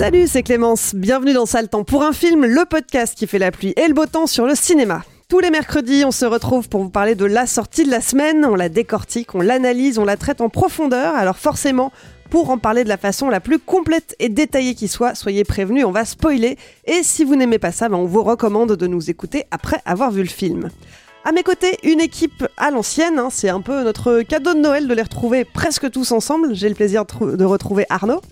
[0.00, 0.94] Salut, c'est Clémence.
[0.94, 3.92] Bienvenue dans Sale Temps pour un film, le podcast qui fait la pluie et le
[3.92, 5.02] beau temps sur le cinéma.
[5.28, 8.46] Tous les mercredis, on se retrouve pour vous parler de la sortie de la semaine.
[8.46, 11.14] On la décortique, on l'analyse, on la traite en profondeur.
[11.14, 11.92] Alors forcément,
[12.30, 15.84] pour en parler de la façon la plus complète et détaillée qui soit, soyez prévenus,
[15.84, 16.56] on va spoiler.
[16.86, 20.10] Et si vous n'aimez pas ça, ben, on vous recommande de nous écouter après avoir
[20.12, 20.70] vu le film.
[21.26, 24.88] À mes côtés, une équipe à l'ancienne, hein, c'est un peu notre cadeau de Noël
[24.88, 26.54] de les retrouver presque tous ensemble.
[26.54, 28.22] J'ai le plaisir de, trou- de retrouver Arnaud.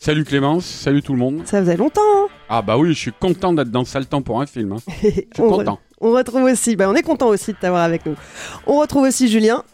[0.00, 1.42] Salut Clémence, salut tout le monde.
[1.44, 4.40] Ça faisait longtemps, hein Ah bah oui, je suis content d'être dans Sale Temps pour
[4.40, 4.72] un film.
[4.72, 4.76] hein.
[5.02, 5.80] Je suis content.
[6.00, 8.14] on retrouve aussi, ben, on est content aussi de t'avoir avec nous.
[8.66, 9.64] On retrouve aussi Julien,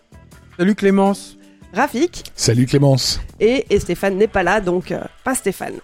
[0.58, 1.36] Salut Clémence.
[1.74, 3.20] Rafik Salut Clémence.
[3.40, 5.74] et, et Stéphane n'est pas là, donc euh, pas Stéphane.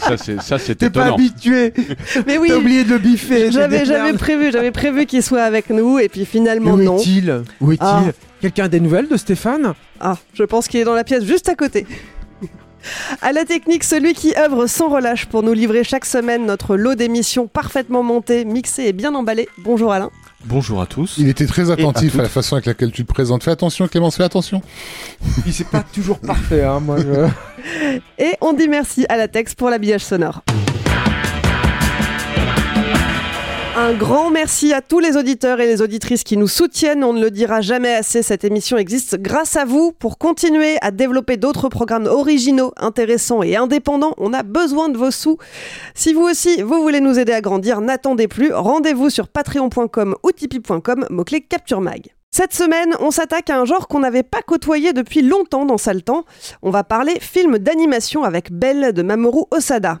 [0.00, 1.72] Ça c'est ça c'est T'es pas habitué.
[2.26, 3.52] Mais oui, T'as oublié de le biffer.
[3.52, 6.96] j'avais prévu, j'avais prévu qu'il soit avec nous et puis Mais finalement où non.
[6.96, 7.42] est-il?
[7.60, 7.82] Où est-il?
[7.82, 8.02] Ah.
[8.40, 9.74] Quelqu'un a des nouvelles de Stéphane?
[10.00, 11.86] Ah, je pense qu'il est dans la pièce juste à côté.
[13.22, 16.94] À la technique, celui qui œuvre sans relâche pour nous livrer chaque semaine notre lot
[16.94, 19.48] d'émissions parfaitement montées, mixées et bien emballées.
[19.58, 20.10] Bonjour Alain.
[20.46, 21.14] Bonjour à tous.
[21.16, 23.42] Il était très attentif à la façon avec laquelle tu te présentes.
[23.42, 24.60] Fais attention Clémence, fais attention.
[25.42, 26.98] Puis c'est pas toujours parfait, hein, moi.
[26.98, 30.42] je- Et on dit merci à la Tex pour l'habillage sonore.
[33.76, 37.02] Un grand merci à tous les auditeurs et les auditrices qui nous soutiennent.
[37.02, 39.90] On ne le dira jamais assez, cette émission existe grâce à vous.
[39.90, 45.10] Pour continuer à développer d'autres programmes originaux, intéressants et indépendants, on a besoin de vos
[45.10, 45.38] sous.
[45.92, 48.52] Si vous aussi, vous voulez nous aider à grandir, n'attendez plus.
[48.52, 52.14] Rendez-vous sur patreon.com ou tipeee.com, mot-clé Capture Mag.
[52.30, 56.24] Cette semaine, on s'attaque à un genre qu'on n'avait pas côtoyé depuis longtemps dans Temps.
[56.62, 59.98] On va parler film d'animation avec Belle de Mamoru Osada.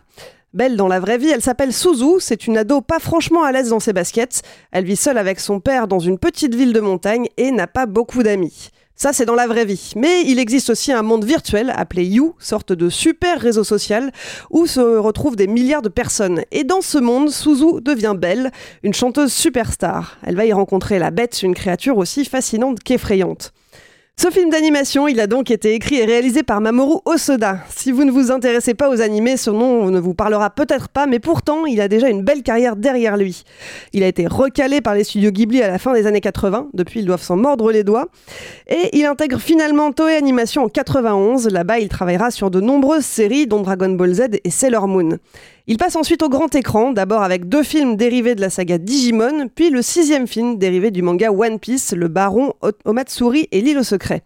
[0.54, 3.70] Belle, dans la vraie vie, elle s'appelle Suzu, c'est une ado pas franchement à l'aise
[3.70, 4.42] dans ses baskets.
[4.70, 7.86] Elle vit seule avec son père dans une petite ville de montagne et n'a pas
[7.86, 8.70] beaucoup d'amis.
[8.94, 9.94] Ça, c'est dans la vraie vie.
[9.96, 14.12] Mais il existe aussi un monde virtuel appelé You, sorte de super réseau social
[14.52, 16.42] où se retrouvent des milliards de personnes.
[16.52, 18.52] Et dans ce monde, Suzu devient Belle,
[18.84, 20.18] une chanteuse superstar.
[20.22, 23.52] Elle va y rencontrer la bête, une créature aussi fascinante qu'effrayante.
[24.16, 27.58] Ce film d'animation, il a donc été écrit et réalisé par Mamoru Osoda.
[27.68, 31.06] Si vous ne vous intéressez pas aux animés, ce nom ne vous parlera peut-être pas,
[31.06, 33.42] mais pourtant, il a déjà une belle carrière derrière lui.
[33.92, 37.00] Il a été recalé par les studios Ghibli à la fin des années 80, depuis
[37.00, 38.06] ils doivent s'en mordre les doigts,
[38.68, 41.48] et il intègre finalement Toei Animation en 91.
[41.48, 45.18] Là-bas, il travaillera sur de nombreuses séries, dont Dragon Ball Z et Sailor Moon.
[45.66, 49.48] Il passe ensuite au grand écran, d'abord avec deux films dérivés de la saga Digimon,
[49.48, 52.52] puis le sixième film dérivé du manga One Piece, Le Baron
[52.84, 54.24] Omatsuri et l'île au secret.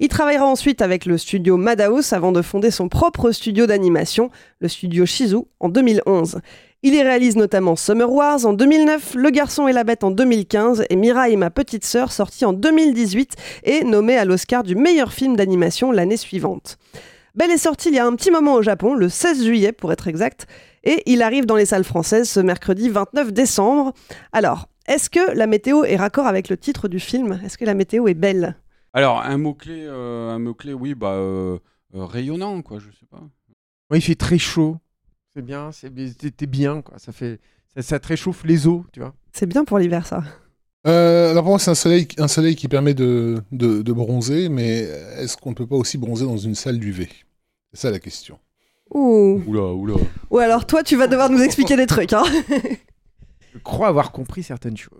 [0.00, 4.66] Il travaillera ensuite avec le studio Madhouse avant de fonder son propre studio d'animation, le
[4.66, 6.40] studio Shizu, en 2011.
[6.82, 10.86] Il y réalise notamment Summer Wars en 2009, Le Garçon et la Bête en 2015
[10.90, 15.12] et Mira et ma petite sœur sorti en 2018 et nommé à l'Oscar du meilleur
[15.12, 16.76] film d'animation l'année suivante.
[17.36, 19.92] Belle est sorti il y a un petit moment au Japon, le 16 juillet pour
[19.92, 20.48] être exact,
[20.84, 23.92] et il arrive dans les salles françaises ce mercredi 29 décembre.
[24.32, 27.40] Alors, est-ce que la météo est raccord avec le titre du film?
[27.44, 28.56] Est-ce que la météo est belle?
[28.94, 31.58] Alors un mot clé, un mot clé, oui bah euh,
[31.94, 33.22] euh, rayonnant quoi, je sais pas.
[33.90, 34.76] Ouais, il fait très chaud.
[35.34, 35.70] C'est bien,
[36.36, 36.98] t'es bien, quoi.
[36.98, 37.40] Ça fait,
[37.74, 39.14] ça, ça te réchauffe les os, tu vois.
[39.32, 40.22] C'est bien pour l'hiver ça.
[40.86, 44.48] Euh, alors pour moi, c'est un soleil, un soleil qui permet de, de, de bronzer,
[44.48, 44.80] mais
[45.18, 47.08] est-ce qu'on ne peut pas aussi bronzer dans une salle d'UV
[47.72, 48.38] C'est ça la question.
[48.94, 49.42] Ouh.
[49.46, 49.94] Oula, oula.
[50.30, 52.12] Ou alors toi, tu vas devoir nous expliquer des trucs.
[52.12, 52.24] Hein
[53.54, 54.90] Je crois avoir compris certaines choses.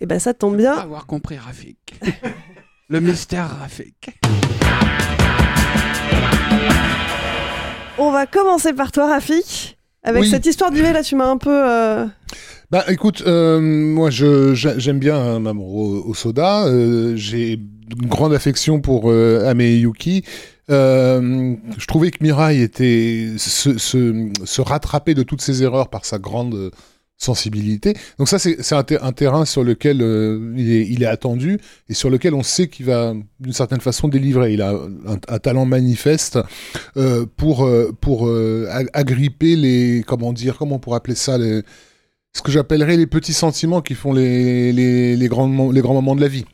[0.00, 0.74] Et ben ça tombe bien.
[0.74, 1.94] Avoir compris Rafik.
[2.88, 4.18] Le mystère Rafik.
[7.98, 9.76] On va commencer par toi, Rafik.
[10.04, 10.28] Avec Oui.
[10.30, 11.50] cette histoire lait, là, tu m'as un peu.
[11.68, 12.06] euh,
[12.70, 16.66] Bah écoute, euh, moi je j'a- j'aime bien un amour au, au soda.
[16.66, 20.24] euh, J'ai une grande affection pour euh, Ame Yuki.
[20.70, 26.18] Euh, je trouvais que Mirai était se, se, rattraper de toutes ses erreurs par sa
[26.18, 26.70] grande
[27.16, 27.94] sensibilité.
[28.18, 32.10] Donc ça c'est un, ter- un terrain sur lequel euh, il, est, attendu et sur
[32.10, 34.52] lequel on sait qu'il va d'une certaine façon délivrer.
[34.52, 34.72] Il a
[35.28, 36.38] un, talent manifeste
[36.96, 37.68] euh, pour
[38.00, 41.38] pour ag- agripper les comment dire comment on pourrait appeler ça
[42.34, 46.14] ce que j'appellerais les petits sentiments qui font les, les, les, grands, les grands moments
[46.14, 46.44] de la vie.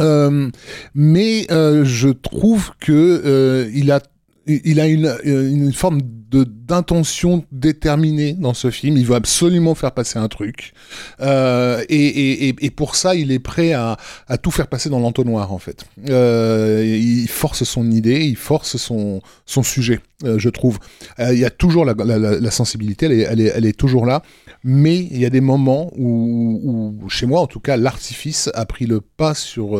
[0.00, 0.50] Euh,
[0.94, 4.00] mais euh, je trouve que euh, il a
[4.46, 6.00] il a une, une forme
[6.30, 8.96] d'intention déterminée dans ce film.
[8.96, 10.72] Il veut absolument faire passer un truc,
[11.20, 13.96] euh, et, et, et, pour ça, il est prêt à,
[14.26, 15.84] à tout faire passer dans l'entonnoir en fait.
[16.08, 20.78] Euh, il force son idée, il force son son sujet, euh, je trouve.
[21.18, 24.22] Il y a toujours la, la, la, sensibilité, elle est, elle, elle est toujours là,
[24.64, 28.66] mais il y a des moments où, où chez moi en tout cas, l'artifice a
[28.66, 29.78] pris le pas sur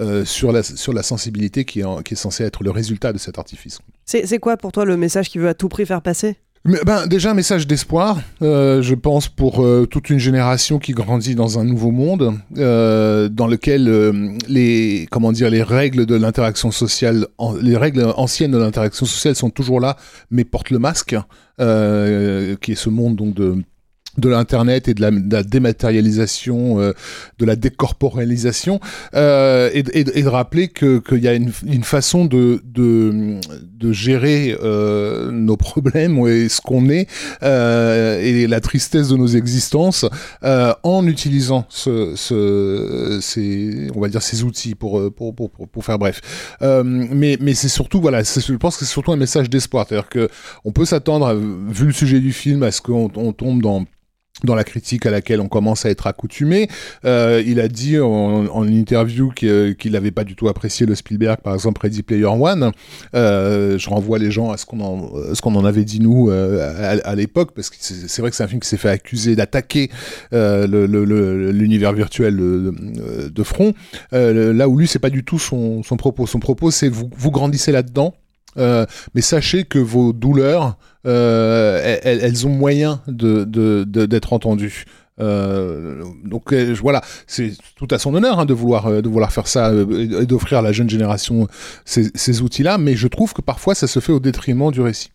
[0.00, 3.12] euh, sur, la, sur la sensibilité qui est, en- qui est censée être le résultat
[3.12, 3.78] de cet artifice.
[4.04, 6.36] C'est c'est quoi pour toi le message qu'il veut à tout prix faire passer?
[6.64, 10.92] Mais, ben, déjà un message d'espoir, euh, je pense, pour euh, toute une génération qui
[10.92, 16.70] grandit dans un nouveau monde, euh, dans lequel les, comment dire, les règles de l'interaction
[16.70, 19.96] sociale, en- les règles anciennes de l'interaction sociale sont toujours là,
[20.30, 21.16] mais portent le masque,
[21.58, 23.56] qui est ce monde donc de
[24.18, 26.92] de l'internet et de la, de la dématérialisation, euh,
[27.38, 28.80] de la décorporalisation,
[29.14, 33.40] euh, et, et et de rappeler que qu'il y a une, une façon de de,
[33.78, 37.08] de gérer euh, nos problèmes et ce qu'on est
[37.42, 40.04] euh, et la tristesse de nos existences
[40.44, 45.50] euh, en utilisant ce, ce, ces on va dire ces outils pour euh, pour pour,
[45.50, 46.20] pour, faire bref.
[46.60, 50.28] Mais mais c'est surtout voilà, je pense que c'est surtout un message d'espoir, c'est-à-dire que
[50.64, 53.84] on peut s'attendre, vu le sujet du film, à ce qu'on on tombe dans
[54.44, 56.68] dans la critique à laquelle on commence à être accoutumé.
[57.04, 61.38] Euh, il a dit en, en interview qu'il n'avait pas du tout apprécié le Spielberg,
[61.42, 62.72] par exemple Ready Player One.
[63.14, 65.10] Euh, je renvoie les gens à ce qu'on en,
[65.42, 68.42] qu'on en avait dit nous euh, à, à l'époque, parce que c'est vrai que c'est
[68.42, 69.90] un film qui s'est fait accuser d'attaquer
[70.32, 73.74] euh, le- le- l'univers virtuel de, de- de front.
[74.12, 76.26] Euh, là où lui, c'est pas du tout son, son propos.
[76.26, 78.14] Son propos, c'est vous, vous grandissez là-dedans.
[78.58, 78.84] Euh,
[79.14, 80.76] mais sachez que vos douleurs,
[81.06, 84.84] euh, elles, elles ont moyen de de- de- d'être entendues.
[85.20, 89.30] Euh, donc euh, voilà, c'est tout à son honneur hein, de vouloir euh, de vouloir
[89.32, 91.48] faire ça euh, et d'offrir à la jeune génération
[91.84, 95.10] ces, ces outils-là, mais je trouve que parfois ça se fait au détriment du récit.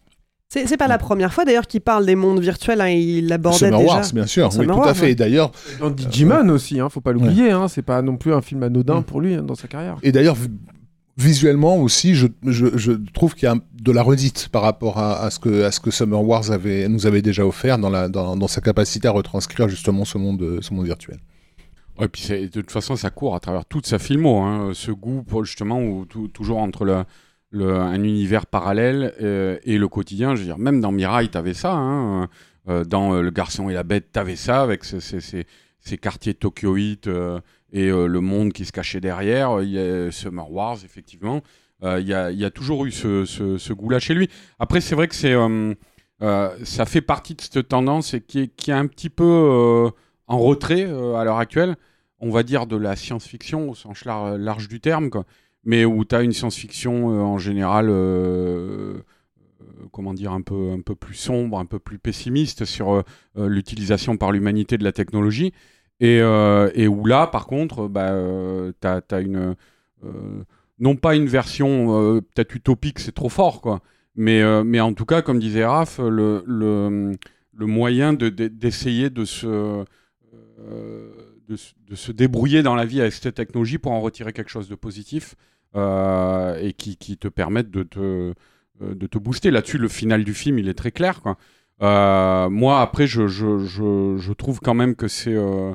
[0.50, 3.58] C'est c'est pas la première fois d'ailleurs qu'il parle des mondes virtuels, hein, il l'abordait
[3.66, 3.94] Summer déjà.
[3.96, 5.02] Wars, bien sûr, oui, Summer tout à fait.
[5.08, 5.12] ouais.
[5.12, 7.52] Et d'ailleurs, Dans Digimon aussi, hein, faut pas l'oublier.
[7.52, 9.04] Hein, c'est pas non plus un film anodin Mm.
[9.04, 9.98] pour lui hein, dans sa carrière.
[10.04, 10.38] Et d'ailleurs,
[11.18, 15.92] visuellement aussi, je, trouve qu'il y a de la redite par rapport à, ce que,
[15.92, 16.44] Summer Wars
[16.90, 21.20] nous avait déjà offert dans, sa capacité à retranscrire justement ce monde, virtuel.
[22.00, 25.24] Ouais, puis de toute façon, ça court à travers toute sa filmo, hein, ce goût
[25.24, 27.06] pour justement où tou- toujours entre
[27.54, 30.36] un univers parallèle euh, et le quotidien.
[30.36, 31.74] Je veux dire, même dans Mirai, t'avais ça.
[31.74, 32.30] hein,
[32.70, 37.10] euh, dans euh, Le Garçon et la Bête, t'avais ça avec ce- ces, quartiers tokyoïtes
[37.72, 39.62] et euh, le monde qui se cachait derrière.
[39.62, 41.42] Il y a Summer Wars, effectivement.
[41.84, 44.30] Euh, Il y, a, toujours eu ce, goût-là chez lui.
[44.60, 45.74] Après, c'est vrai que c'est, euh,
[46.24, 49.90] euh, ça fait partie de cette tendance et qui est, un petit peu euh,
[50.28, 51.76] en retrait euh, à l'heure actuelle.
[52.20, 55.12] On va dire de la science-fiction au sens lar- large du terme,
[55.64, 59.04] mais où tu as une science-fiction euh, en général, euh,
[59.62, 63.04] euh, comment dire, un peu, plus sombre, un peu plus pessimiste sur euh,
[63.38, 65.54] euh, l'utilisation par l'humanité de la technologie.
[66.00, 68.12] Et, euh, et où là, par contre, bah,
[68.82, 69.56] tu as, une.
[70.04, 70.44] euh,
[70.80, 73.82] non pas une version euh, peut-être utopique, c'est trop fort, quoi.
[74.16, 77.12] Mais, euh, mais en tout cas, comme disait Raph, le, le,
[77.54, 79.86] le moyen de- de- d'essayer de, se, euh,
[81.48, 84.50] de, se- de se débrouiller dans la vie avec cette technologie pour en retirer quelque
[84.50, 85.36] chose de positif
[85.76, 88.34] euh, et qui, qui te permette de te, euh,
[88.82, 89.52] de te booster.
[89.52, 91.22] Là-dessus, le final du film, il est très clair.
[91.22, 91.38] Quoi.
[91.82, 95.34] Euh, moi, après, je, trouve quand même que c'est.
[95.34, 95.74] euh,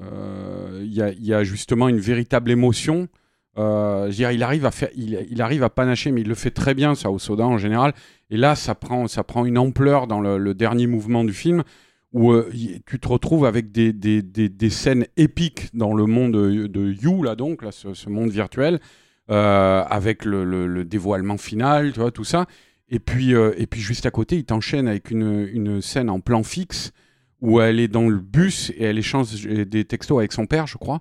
[0.00, 3.08] euh, Il y, a, justement une véritable émotion.
[3.56, 7.18] Je veux dire, il arrive à panacher, mais il le fait très bien, ça, au
[7.18, 7.94] soda en général.
[8.30, 9.06] Et là, ça prend,
[9.44, 11.62] une ampleur dans le, dernier mouvement du film
[12.12, 12.32] où
[12.86, 18.08] tu te retrouves avec des, scènes épiques dans le monde de, You, là donc, ce,
[18.08, 18.80] monde virtuel,
[19.28, 22.46] avec le- le dévoilement final, tu vois, tout ça.
[22.90, 26.20] Et puis, euh, et puis juste à côté, il t'enchaîne avec une, une scène en
[26.20, 26.92] plan fixe
[27.40, 30.78] où elle est dans le bus et elle échange des textos avec son père, je
[30.78, 31.00] crois.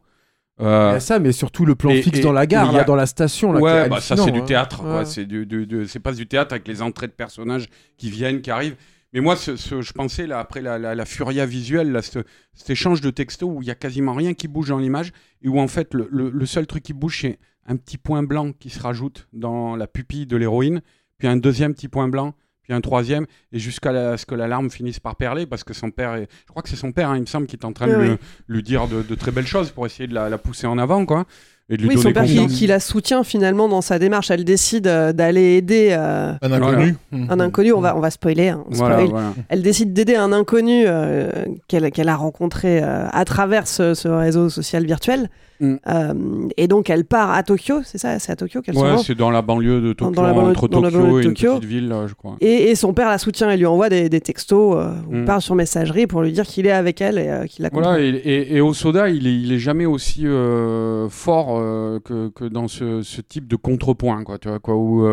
[0.62, 2.72] Euh, Il y a ça, mais surtout le plan et- fixe et- dans la gare,
[2.72, 3.52] y là, a- dans la station.
[3.54, 4.46] Là, ouais, bah, ça c'est du hein.
[4.46, 4.84] théâtre.
[4.86, 5.06] Ouais.
[5.06, 8.42] C'est du, du- du- c'est pas du théâtre avec les entrées de personnages qui viennent,
[8.42, 8.75] qui arrivent.
[9.13, 12.20] Mais moi, ce, ce- je pensais là après la, la, la furia visuelle, là, ce-
[12.54, 15.12] cet échange de textos où il y a quasiment rien qui bouge dans l'image
[15.42, 18.24] et où en fait le, le- le seul truc qui bouge c'est un petit point
[18.24, 20.82] blanc qui se rajoute dans la pupille de l'héroïne,
[21.17, 24.70] puis un deuxième petit point blanc, puis un troisième, et jusqu'à ce que la larme
[24.70, 26.27] finisse par perler parce que son père, est...
[26.46, 27.96] je crois que c'est son père, hein, il me semble, qui est en train de
[27.96, 28.15] Oui,
[28.48, 31.05] lui, dire de, de très belles choses pour essayer de la, la pousser en avant,
[31.05, 31.25] quoi.
[31.70, 34.29] Et de lui Oui, son père qui, la soutient finalement dans sa démarche.
[34.32, 36.96] Elle décide euh, d'aller aider euh, Un inconnu.
[37.12, 37.27] Mmh.
[37.29, 37.72] un inconnu.
[37.72, 38.50] On va, on va spoiler.
[38.50, 39.10] hein, on Voilà, spoil.
[39.10, 39.34] voilà.
[39.48, 41.32] Elle décide d'aider un inconnu euh,
[41.70, 45.29] qu'elle a rencontré euh, à travers ce, ce réseau social virtuel.
[45.63, 45.75] Mm.
[45.88, 48.98] Euh, et donc elle part à Tokyo, c'est ça C'est à Tokyo qu'elle se Ouais,
[48.98, 51.22] c'est dans la banlieue de Tokyo, dans la banlieue- entre dans la Tokyo banlieue de
[51.22, 51.55] et une Tokyo.
[51.55, 52.36] petite ville, là, je crois.
[52.41, 55.25] Et, et son père la soutient et lui envoie des, des textos euh, ou Mm.
[55.25, 57.91] parle sur messagerie pour lui dire qu'il est avec elle et euh, qu'il la comprend.
[57.91, 61.60] Voilà, et, et, et Osoda, il est, il est jamais aussi euh, fort
[62.03, 65.08] que, que dans ce, ce type de contrepoint, quoi, tu vois, quoi, où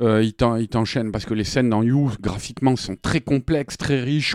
[0.00, 3.76] euh, il t'en- il t'enchaîne, parce que les scènes dans You, graphiquement, sont très complexes,
[3.76, 4.34] très riches.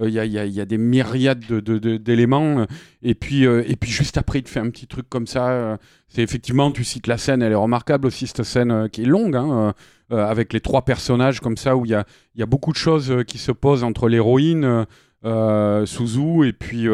[0.00, 0.18] Euh, Il y,
[0.60, 2.66] a, des myriades de- de- de- d'éléments, euh,
[3.02, 5.78] et, puis, euh, et puis juste après, il te fait un petit truc comme ça.
[6.08, 9.36] c'est effectivement, tu cites la scène, elle est remarquable aussi, cette scène qui est longue,
[9.36, 9.74] hein,
[10.10, 13.52] avec les trois personnages comme ça, où il y a, beaucoup de choses qui se
[13.52, 14.86] posent entre l'héroïne,
[15.24, 16.86] euh, Suzu, et puis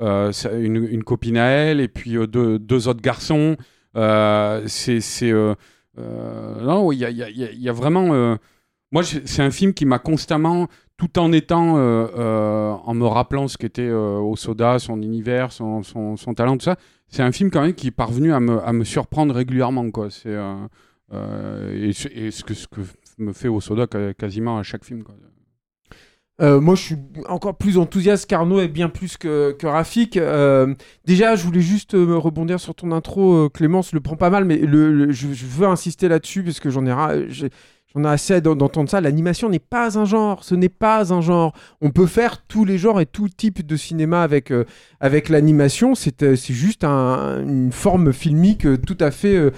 [0.00, 3.56] une, copine à elle, et puis deux, deux autres garçons.
[4.66, 5.32] C'est.
[5.96, 8.12] Non, il y a, vraiment.
[8.14, 8.36] euh,
[8.92, 10.66] moi, c'est un film qui m'a constamment,
[10.96, 15.82] tout en étant, euh, euh, en me rappelant ce qu'était euh, Osoda, son univers, son,
[16.34, 16.76] talent, tout ça,
[17.08, 19.90] c'est un film quand même qui est parvenu à me, surprendre régulièrement.
[19.90, 20.10] Quoi.
[20.10, 20.34] C'est,
[21.12, 22.54] et, ce- que,
[23.18, 25.04] me fait Osoda ca- quasiment à chaque film.
[26.40, 26.96] Euh, moi, je suis
[27.28, 30.16] encore plus enthousiaste qu'Arnaud et bien plus que, que Rafik.
[30.16, 33.34] Euh, déjà, je voulais juste euh, rebondir sur ton intro.
[33.34, 36.90] euh, Clémence le prend pas mal, mais je, veux insister là-dessus parce que j'en ai,
[38.06, 39.02] assez d'en- d'entendre ça.
[39.02, 40.42] L'animation n'est pas un genre.
[40.42, 41.52] Ce n'est pas un genre.
[41.82, 44.50] On peut faire tous les genres et tout type de cinéma avec,
[45.28, 45.94] l'animation.
[45.94, 49.52] C'est juste un- une forme filmique tout à fait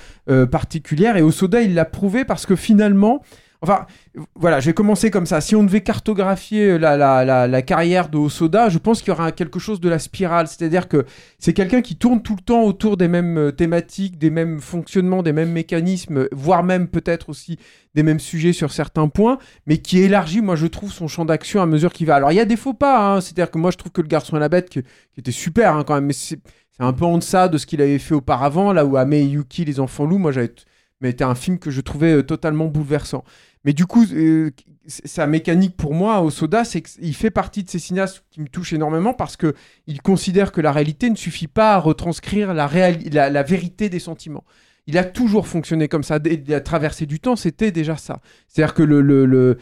[0.50, 1.16] particulière.
[1.16, 3.22] Et Osoda, il l'a prouvé parce que finalement.
[3.64, 3.86] Enfin,
[4.34, 5.40] voilà, je vais commencer comme ça.
[5.40, 9.60] Si on devait cartographier la, la, carrière de Osoda, je pense qu'il y aura quelque
[9.60, 10.48] chose de la spirale.
[10.48, 11.06] C'est-à-dire que
[11.38, 15.22] c'est quelqu'un qui tourne tout le temps autour des mêmes euh, thématiques, des mêmes fonctionnements,
[15.22, 17.56] des mêmes mécanismes, voire même peut-être aussi
[17.94, 21.62] des mêmes sujets sur certains points, mais qui élargit, moi je trouve, son champ d'action
[21.62, 22.16] à mesure qu'il va.
[22.16, 23.20] Alors il y a des faux pas, hein.
[23.20, 24.82] c'est-à-dire que moi je trouve que Le Garçon et la Bête, qui,
[25.16, 26.40] était super hein, quand même, mais c'est
[26.80, 29.64] un peu en deçà de ce qu'il avait fait auparavant, là où Ame et Yuki,
[29.64, 30.52] les enfants loups, moi j'avais
[31.02, 33.24] mais c'était un film que je trouvais euh, totalement bouleversant.
[33.64, 34.50] Mais du coup, euh,
[34.86, 38.48] sa mécanique pour moi, au Soda, c'est qu'il fait partie de ces cinéastes qui me
[38.48, 39.54] touchent énormément parce que
[39.86, 42.68] il considère que la réalité ne suffit pas à retranscrire la,
[43.30, 44.44] la, vérité des sentiments.
[44.88, 46.18] Il a toujours fonctionné comme ça.
[46.18, 48.20] Dès la traversée du temps, c'était déjà ça.
[48.48, 49.58] C'est-à-dire que le, le, le,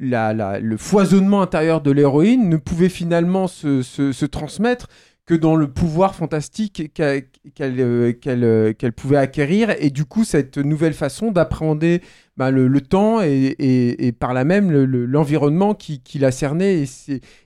[0.00, 4.88] la- le foisonnement intérieur de l'héroïne ne pouvait finalement se, se- se transmettre
[5.26, 7.20] que dans le pouvoir fantastique qu'a-
[7.54, 9.74] qu'elle euh, euh, qu'elle pouvait acquérir.
[9.78, 12.02] Et du coup, cette nouvelle façon d'appréhender
[12.36, 16.84] bah, le, temps et, par là même le- le- l'environnement qui, l'a cerné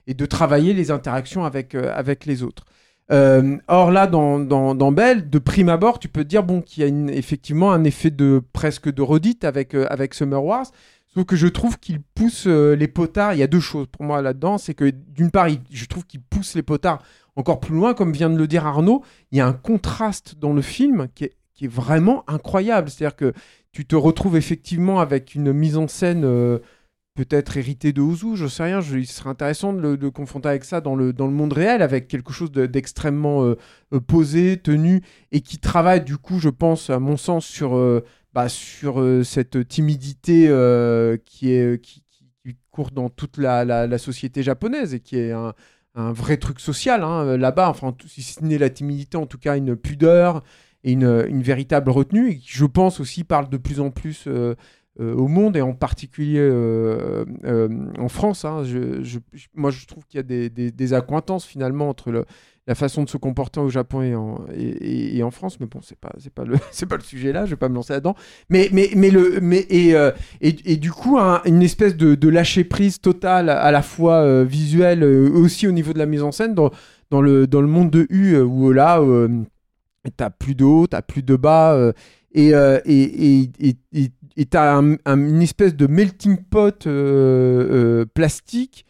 [0.07, 2.65] et, de travailler les interactions avec, euh, les autres.
[3.67, 6.85] Or là, dans, dans, Belle, de prime abord, tu peux te dire bon, qu'il y
[6.85, 10.67] a effectivement un effet de presque de redite avec, avec Summer Wars.
[11.13, 13.33] Sauf que je trouve qu'il pousse les potards.
[13.33, 14.57] Il y a deux choses pour moi là-dedans.
[14.57, 17.03] C'est que d'une part, je trouve qu'il pousse les potards
[17.35, 19.03] encore plus loin, comme vient de le dire Arnaud.
[19.31, 22.89] Il y a un contraste dans le film qui est, vraiment incroyable.
[22.89, 23.33] C'est-à-dire que
[23.71, 26.57] tu te retrouves effectivement avec une mise en scène euh,
[27.13, 28.81] peut-être héritée de Ozu, je sais rien.
[28.81, 32.33] Je, il serait intéressant de le confronter avec ça dans le, monde réel, avec quelque
[32.33, 33.57] chose de- d'extrêmement euh,
[33.93, 37.79] euh, posé, tenu, et qui travaille du coup, je pense, à mon sens, sur,
[38.33, 40.47] bah, cette timidité
[41.25, 42.01] qui, est, qui
[42.71, 45.53] court dans toute la, la- la société japonaise et qui est un,
[45.95, 47.69] un vrai truc social hein, là-bas.
[47.69, 50.43] Enfin, si ce n'est la timidité, en tout cas une pudeur
[50.83, 54.25] et une, une véritable retenue, et qui, je pense, aussi parle de plus en plus
[54.27, 54.55] euh,
[54.99, 57.69] euh, au monde et en particulier euh, euh,
[57.99, 58.45] en France.
[58.45, 58.63] hein.
[59.53, 62.25] Moi, je trouve qu'il y a des, des, des accointances finalement entre le,
[62.71, 65.59] la façon de se comporter au Japon et en, France.
[65.59, 66.55] Mais bon, c'est pas, le,
[67.03, 67.43] sujet là.
[67.45, 68.15] Je vais pas me lancer là-dedans.
[68.49, 72.63] Mais, mais, mais le, mais et, euh, et, du coup, un- une espèce de, lâcher
[72.63, 76.31] prise totale à la fois euh, visuelle, euh, aussi au niveau de la mise en
[76.31, 76.71] scène dans,
[77.21, 79.01] le, monde de U euh, où là.
[80.15, 81.91] T'as plus de haut, t'as plus de bas,
[82.33, 82.53] et
[84.37, 86.87] et t'as un- un- une espèce de melting pot
[88.13, 88.85] plastique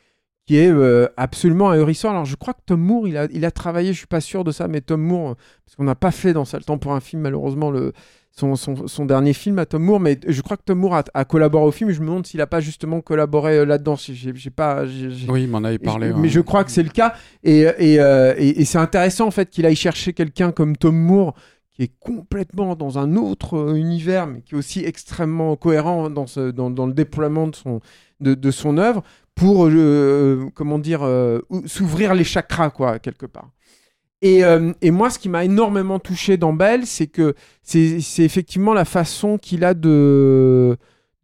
[0.52, 2.10] qui est euh, absolument ahurissant.
[2.10, 4.44] Alors je crois que Tom Moore, il a, il a travaillé, je suis pas sûr
[4.44, 6.92] de ça, mais Tom Moore, parce qu'on n'a pas fait dans ça le temps pour
[6.94, 7.94] un film malheureusement le,
[8.32, 11.04] son, son, son dernier film à Tom Moore, mais je crois que Tom Moore a,
[11.14, 13.96] a collaboré au film, et je me demande s'il a pas justement collaboré euh, là-dedans.
[13.98, 14.84] J'ai pas,
[15.30, 16.10] Oui, il m'en avait parlé.
[16.10, 16.20] je- ouais.
[16.20, 17.14] mais je crois que c'est le cas.
[17.46, 20.98] Et, et, euh, et- et c'est intéressant en fait qu'il aille chercher quelqu'un comme Tom
[20.98, 21.34] Moore
[21.74, 26.28] qui est complètement dans un autre euh, univers, mais qui est aussi extrêmement cohérent dans,
[26.28, 27.80] ce, dans, dans le déploiement de son,
[28.20, 29.04] de, de son œuvre
[29.36, 33.50] pour, euh, comment dire, euh, ou- s'ouvrir les chakras, quoi, quelque part.
[34.22, 37.34] Et, euh, moi, ce qui m'a énormément touché dans Belle, c'est que
[37.64, 40.78] c'est effectivement la façon qu'il a de,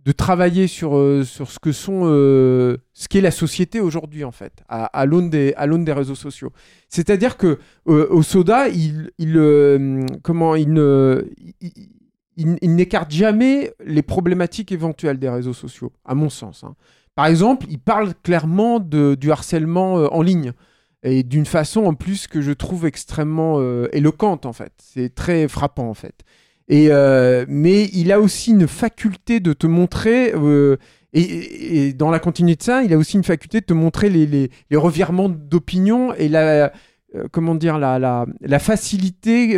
[0.07, 1.59] de travailler sur, euh, sur ce
[1.89, 2.77] euh,
[3.09, 6.53] qu'est la société aujourd'hui en fait à, l'aune des des réseaux sociaux
[6.87, 7.59] c'est-à-dire que
[7.89, 11.27] euh, au soda il, euh, comment il ne
[12.37, 16.75] il n'écarte jamais les problématiques éventuelles des réseaux sociaux à mon sens hein.
[17.17, 20.53] Par exemple il parle clairement du harcèlement euh, en ligne.
[21.03, 24.71] Et d'une façon en plus que je trouve extrêmement euh, éloquente en fait.
[24.77, 26.23] C'est très frappant en fait.
[26.69, 30.33] Et euh, mais il a aussi une faculté de te montrer,
[31.13, 34.49] et, dans la continuité de ça, il a aussi une faculté de te montrer les,
[34.73, 36.73] revirements d'opinion et la,
[37.31, 39.57] comment dire, la, facilité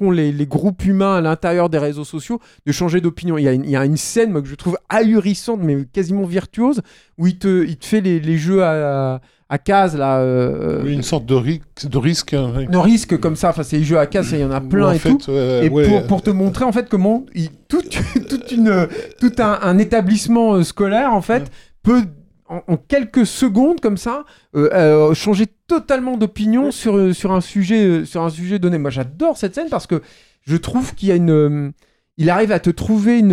[0.00, 3.36] qu'ont les, les groupes humains à l'intérieur des réseaux sociaux de changer d'opinion.
[3.38, 5.84] Il, y a une- il y a une scène moi, que je trouve ahurissante, mais
[5.92, 6.80] quasiment virtuose,
[7.18, 10.20] où il te, il te fait les, les jeux à, à cases, là.
[10.20, 12.34] euh, Oui, une sorte de, ri- de risque.
[12.56, 12.66] oui.
[12.66, 14.88] de risque comme ça, enfin c'est les jeux à cases, il y en a plein
[14.88, 15.20] en et fait, tout.
[15.28, 17.82] euh, Et ouais, pour, pour te montrer en fait comment il- tout,
[18.28, 18.88] toute une,
[19.20, 21.50] tout un, un établissement euh, scolaire en fait
[21.82, 22.02] peut
[22.50, 24.24] en, en quelques secondes comme ça
[24.56, 28.76] euh, euh, changer totalement d'opinion sur, euh, sur, un sujet, sur un sujet donné.
[28.78, 30.02] Moi j'adore cette scène parce que
[30.42, 31.72] je trouve qu'il y a une...
[32.16, 33.32] il arrive à te trouver une,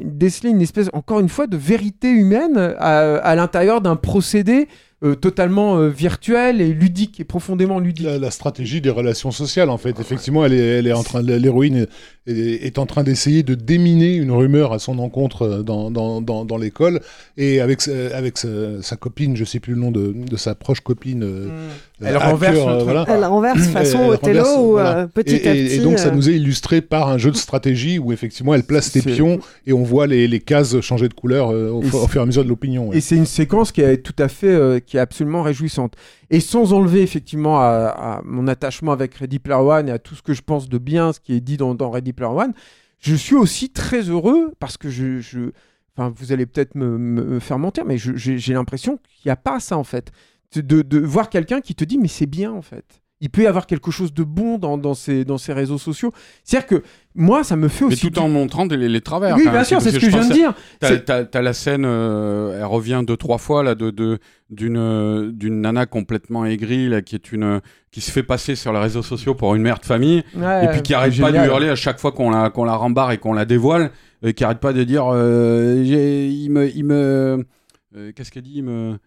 [0.00, 4.68] une- déceler une espèce, encore une fois, de vérité humaine à, à l'intérieur d'un procédé
[5.04, 8.06] euh, totalement euh, virtuel et ludique et profondément ludique.
[8.06, 10.00] La, la stratégie des relations sociales, en fait.
[10.00, 11.86] Effectivement, elle est, elle est en train, l'héroïne
[12.26, 12.32] est,
[12.66, 16.44] est en train d'essayer de déminer une rumeur à son encontre euh, dans, dans, dans,
[16.44, 17.00] dans l'école.
[17.36, 18.48] Et avec, sa- avec sa,
[18.82, 21.22] sa copine, je sais plus le nom de, de sa proche copine.
[21.22, 21.68] euh,
[22.02, 22.84] Elle renverse hacker, le euh, truc.
[22.84, 23.04] voilà.
[23.08, 24.98] Elle renverse façon Elle Othello renverse, où voilà.
[25.00, 25.74] euh, petit et, à et- petit.
[25.76, 28.92] et donc ça nous est illustré par un jeu de stratégie où effectivement elle place
[28.92, 32.22] des pions et on voit les, les cases changer de couleur euh, au, fur et
[32.22, 32.88] à mesure de l'opinion.
[32.88, 32.96] ouais.
[32.98, 35.94] Et c'est une séquence qui est tout à fait, euh, qui est absolument réjouissante.
[36.30, 40.22] Et sans enlever effectivement à, mon attachement avec Ready Player One et à tout ce
[40.22, 42.52] que je pense de bien, ce qui est dit dans, dans Ready Player One,
[43.00, 45.50] je suis aussi très heureux parce que je,
[45.96, 49.76] enfin, vous allez peut-être me, faire mentir, mais j'ai l'impression qu'il n'y a pas ça
[49.76, 50.10] en fait,
[50.54, 53.03] de voir quelqu'un qui te dit mais c'est bien en fait.
[53.24, 56.12] Il peut y avoir quelque chose de bon dans, dans, ces, dans ces réseaux sociaux.
[56.44, 56.82] C'est-à-dire que
[57.14, 58.10] moi, ça me fait Mais aussi.
[58.10, 59.34] tout en montrant les, travers.
[59.36, 59.64] Oui, quand bien même.
[59.64, 60.52] sûr, c'est ce que je viens de dire.
[60.78, 64.18] T'as, la scène, euh, elle revient deux trois fois là de,
[64.50, 68.72] d'une euh, d'une nana complètement aigrie là qui est une qui se fait passer sur
[68.74, 71.36] les réseaux sociaux pour une mère de famille Ouais, et puis qui arrête pas de
[71.36, 71.48] génial.
[71.48, 73.90] hurler à chaque fois qu'on la qu'on la rembarre et qu'on la dévoile
[74.22, 77.44] et qui arrête pas de dire euh, il me il me
[77.96, 78.98] euh, qu'est-ce qu'elle dit il me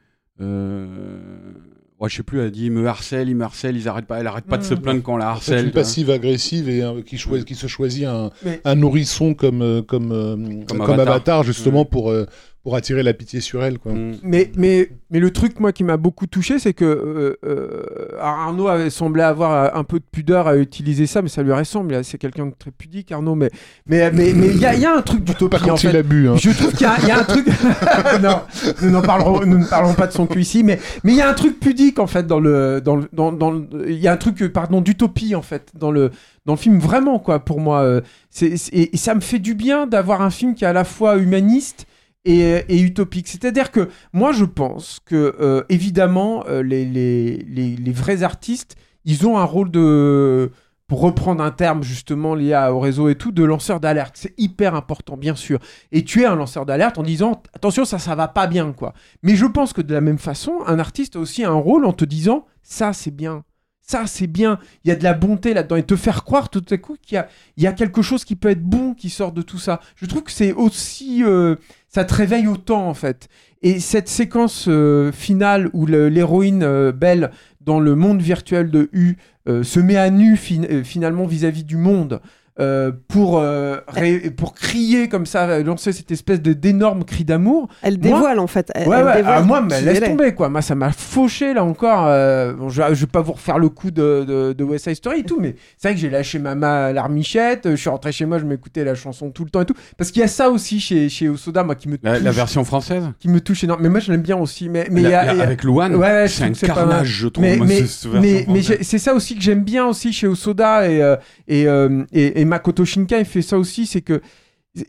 [2.00, 4.06] euh, ouais, je sais plus elle dit il me harcèle il me harcèle ils arrêtent
[4.06, 4.80] pas elle arrête pas de se Mm.
[4.82, 8.30] plaindre qu'on la En fait, harcèle une passive agressive et euh, qui, se choisit un,
[8.44, 10.36] Mais- un nourrisson comme, euh, comme, euh,
[10.68, 11.08] Comme comme Avatar.
[11.08, 11.44] avatar.
[11.44, 12.26] justement pour, euh,
[12.68, 13.80] pour attirer la pitié sur elle.
[13.80, 13.94] Quoi.
[13.94, 14.16] Mm.
[14.24, 18.68] Mais, mais, mais le truc, moi, qui m'a beaucoup touché, c'est que euh, euh, Arnaud
[18.68, 22.04] avait semblé avoir euh, un peu de pudeur à utiliser ça, mais ça lui ressemble.
[22.04, 23.36] C'est quelqu'un de très pudique, Arnaud.
[23.36, 23.50] Mais
[23.88, 25.50] mais mais mais il y, a- il y a un truc d'utopie.
[25.58, 25.98] Pas quand en il fait.
[25.98, 26.28] a bu.
[26.28, 26.36] hein.
[26.36, 27.48] Je trouve qu'il y, a- il y a un truc.
[28.22, 28.42] non,
[28.82, 31.22] nous n'en parlerons, nous ne parlerons pas de son cul ici, mais mais il y
[31.22, 34.10] a un truc pudique en fait dans le dans le dans, dans le- il y
[34.10, 36.12] a un truc pardon d'utopie en fait dans le
[36.46, 37.80] dans le film vraiment quoi pour moi.
[37.84, 40.68] euh, c'est c'est- et, et ça me fait du bien d'avoir un film qui est
[40.68, 41.86] à la fois humaniste
[42.28, 43.28] et, et utopique.
[43.28, 49.26] C'est-à-dire que moi je pense que euh, évidemment euh, les, les, les, vrais artistes ils
[49.26, 50.52] ont un rôle de
[50.88, 54.16] pour reprendre un terme justement lié au réseau et tout, de lanceur d'alerte.
[54.18, 55.60] C'est hyper important, bien sûr.
[55.92, 58.94] Et tu es un lanceur d'alerte en disant attention, ça, ça va pas bien, quoi.
[59.22, 61.92] Mais je pense que de la même façon, un artiste a aussi un rôle en
[61.92, 63.44] te disant ça, c'est bien.
[63.90, 64.60] Ça, c'est bien.
[64.84, 65.78] Il y a de la bonté là-dedans.
[65.78, 67.24] Et te faire croire tout à coup qu'il
[67.58, 69.80] y a, quelque chose qui peut être bon qui sort de tout ça.
[69.96, 71.24] Je trouve que c'est aussi.
[71.24, 71.56] euh,
[71.88, 73.30] ça te réveille autant, en fait.
[73.62, 79.16] Et cette séquence euh, finale où l'héroïne euh, Belle, dans le monde virtuel de U,
[79.64, 82.20] se met à nu fin- finalement vis-à-vis du monde
[82.60, 87.24] euh, pour, euh, ré- pour crier comme ça, euh, lancer cette espèce de d'énorme cri
[87.24, 87.68] d'amour.
[87.82, 88.72] Elle Moi- dévoile en fait.
[88.74, 90.06] Elle, Ouais, elle ouais, dévoile ah, moi, mais laisse est.
[90.10, 90.50] tomber, quoi.
[90.50, 92.06] Moi, ça m'a fauché, là encore.
[92.08, 94.96] euh, bon, je, je vais pas vous refaire le coup de, de, de West Side
[94.96, 97.66] Story et tout, mais c'est vrai que j'ai lâché ma, ma larmichette.
[97.66, 99.76] euh, Je suis rentré chez moi, je m'écoutais la chanson tout le temps et tout.
[99.98, 102.24] Parce qu'il y a ça aussi chez, chez Osoda, moi, qui me La, touche.
[102.24, 103.84] la version française Qui me touche énormément.
[103.88, 104.68] Mais moi, je l'aime bien aussi.
[104.70, 106.52] Mais, mais La- il y a- la- il y a- avec Louane, Ouais, c'est un
[106.52, 110.90] carnage, je trouve, Mais, mais, mais, c'est ça aussi que j'aime bien aussi chez Osoda
[110.90, 111.16] et, euh,
[111.48, 114.22] et, euh, et, et Makoto Shinkai fait ça aussi, c'est que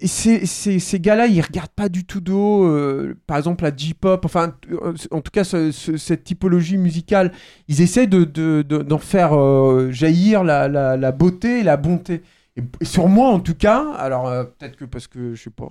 [0.03, 4.23] ces, ces, gars-là, ils regardent pas du tout de haut, euh, par exemple la J-pop,
[4.25, 7.33] enfin, euh, en tout cas, ce- ce- cette typologie musicale,
[7.69, 12.23] ils essaient de, de- d'en faire euh, jaillir la, la, beauté et la bonté.
[12.57, 15.71] Et, sur moi, en tout cas, alors euh, peut-être que parce que je sais pas.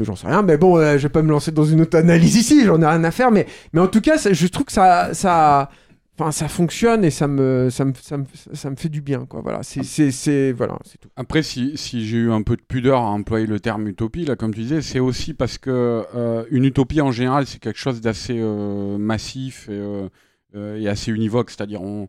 [0.00, 2.80] J'en sais rien, mais bon, je vais pas me lancer dans une auto-analyse ici, j'en
[2.82, 5.70] ai rien à faire, mais, mais en tout cas, je trouve que ça, ça,
[6.18, 9.26] enfin, ça fonctionne et ça me, ça me, ça me, ça me fait du bien,
[9.26, 9.40] quoi.
[9.40, 11.08] Voilà, c'est, voilà, tout.
[11.16, 14.36] Après, si, si j'ai eu un peu de pudeur à employer le terme utopie, là,
[14.36, 18.00] comme tu disais, c'est aussi parce que euh, une utopie en général, c'est quelque chose
[18.00, 20.08] d'assez euh, massif et,
[20.54, 22.08] euh, et assez univoque, c'est-à-dire on,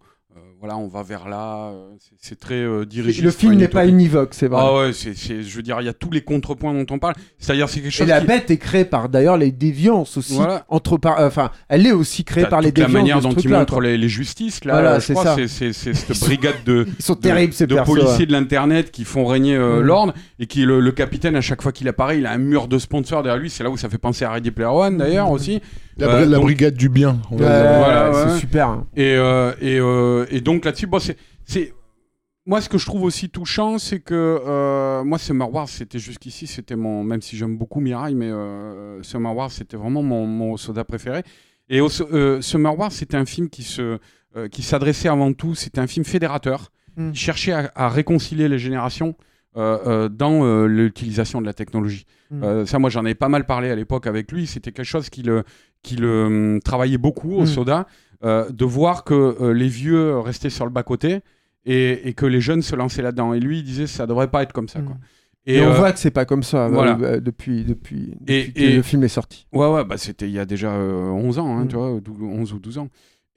[0.60, 1.90] voilà, on va vers là, euh,
[2.22, 3.22] c'est- très euh, dirigé.
[3.22, 4.62] Le film n'est pas univoque, c'est vrai.
[4.64, 7.00] Ah ouais, c'est, c'est- je veux dire, il y a tous les contrepoints dont on
[7.00, 7.16] parle.
[7.38, 8.08] C'est-à-dire, c'est quelque Et chose.
[8.08, 10.36] la qui- bête est créée par d'ailleurs les déviances aussi.
[10.36, 10.66] Voilà.
[10.70, 13.02] Entre par, euh, enfin, elle est aussi créée par les toute la déviances.
[13.02, 15.36] manière de dont ils montrent les, les justices là, Voilà, euh, c'est ça.
[15.36, 18.26] c'est, c'est, c'est cette brigade de, Ils sont de- terribles, ces de persos, policiers ouais.
[18.28, 19.86] de l'internet qui font régner euh, Mm.
[19.86, 22.68] l'ordre et qui le, le capitaine à chaque fois qu'il apparaît, il a un mur
[22.70, 23.50] de sponsors derrière lui.
[23.50, 25.62] C'est là où ça fait penser à Ready Player One d'ailleurs aussi.
[25.98, 27.20] La, Euh, bri- la donc- brigade du bien.
[27.32, 27.36] on.
[27.38, 28.68] Voilà, c'est super.
[28.70, 28.88] hein.
[28.96, 31.74] Et, euh, et, euh, et donc là-dessus, bon, c'est, c'est-
[32.46, 34.14] moi ce que je trouve aussi touchant, c'est que
[34.46, 39.02] euh, moi Summer Wars, c'était jusqu'ici, c'était mon, même si j'aime beaucoup Mirai, mais euh,
[39.04, 41.24] Summer Wars, c'était vraiment mon, mon soda préféré.
[41.70, 44.00] Et euh, Summer Wars, c'était un film qui se,
[44.36, 47.12] euh, qui s'adressait avant tout, c'était un film fédérateur, Mm.
[47.12, 49.16] qui cherchait à, à réconcilier les générations.
[49.58, 52.06] Euh, euh, dans euh, l'utilisation de la technologie.
[52.32, 52.44] Mm.
[52.44, 54.48] Euh, ça, moi, j'en ai pas mal parlé à l'époque avec lui.
[54.48, 55.44] C'était quelque chose qui le,
[55.84, 57.48] qui le hum, travaillait beaucoup au Mm.
[57.48, 57.88] soda,
[58.24, 61.20] de voir que les vieux restaient sur le bas-côté
[61.66, 63.34] et, et que les jeunes se lançaient là-dedans.
[63.34, 64.80] Et lui, il disait, ça devrait pas être comme ça.
[64.82, 64.96] Quoi.
[65.46, 66.98] Et, on euh, voit que c'est pas comme ça voilà.
[67.02, 69.46] euh, depuis, depuis, Et- que et- le film est sorti.
[69.52, 71.68] Ouais, ouais, bah c'était il y a déjà euh, 11 ans, hein, Mm.
[71.68, 72.88] tu vois, dou- 11 ou 12 ans.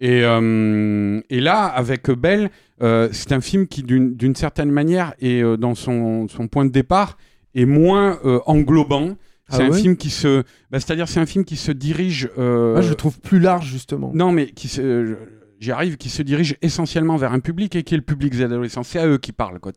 [0.00, 2.50] Et, euh, et là, avec Belle,
[2.82, 6.70] euh, c'est un film qui, d'une certaine manière, est euh, dans son, son point de
[6.70, 7.16] départ,
[7.54, 9.16] est moins englobant.
[9.48, 9.80] C'est Ah un ouais?
[9.80, 12.28] film qui se, bah, c'est-à-dire c'est un film qui se dirige.
[12.37, 14.11] Moi, je le trouve plus large justement.
[14.12, 15.16] Non, mais qui se,
[15.61, 18.42] j'y arrive, qui se dirige essentiellement vers un public et qui est le public des
[18.42, 18.82] adolescents.
[18.82, 19.72] C'est à eux qui parlent, quoi.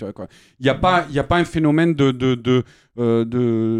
[0.59, 2.63] Il n'y a pas, il a pas un phénomène de, de, de,
[2.97, 3.23] de,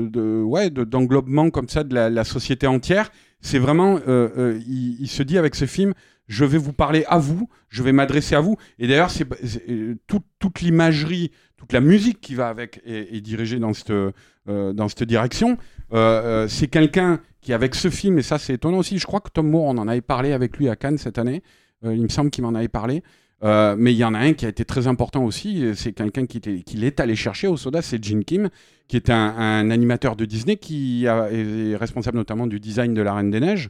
[0.10, 3.12] de- ouais, de- d'englobement comme ça de la, la société entière.
[3.41, 5.93] C'est vraiment, il, il se dit avec ce film,
[6.30, 8.56] je vais vous parler à vous, je vais m'adresser à vous.
[8.78, 9.28] Et d'ailleurs, c'est,
[9.70, 14.74] euh, toute, l'imagerie, toute la musique qui va avec est, est dirigée dans cette, euh,
[15.02, 15.58] direction.
[15.92, 19.32] Euh, c'est quelqu'un qui, avec ce film, et ça c'est étonnant aussi, je crois que
[19.32, 21.42] Tom Moore, on en avait parlé avec lui à Cannes cette année,
[21.84, 23.02] il me semble qu'il m'en avait parlé,
[23.42, 26.42] mais il y en a un qui a été très important aussi, c'est quelqu'un qui,
[26.42, 28.50] qui l'est allé chercher au Soda, c'est Gene Kim,
[28.89, 33.32] qui est un, animateur de Disney qui est responsable notamment du design de La Reine
[33.32, 33.70] des Neiges,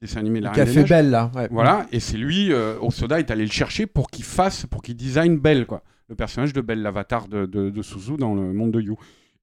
[0.00, 0.88] dessin animé de La Qui a Reine des fait Neiges.
[0.90, 1.30] Belle là.
[1.34, 1.48] ouais.
[1.50, 4.82] Voilà, et c'est lui, euh, au Soda, est allé le chercher pour qu'il fasse, pour
[4.82, 5.82] qu'il design Belle, quoi.
[6.08, 8.96] Le personnage de Belle, l'avatar de, de, de Suzu dans le monde de You.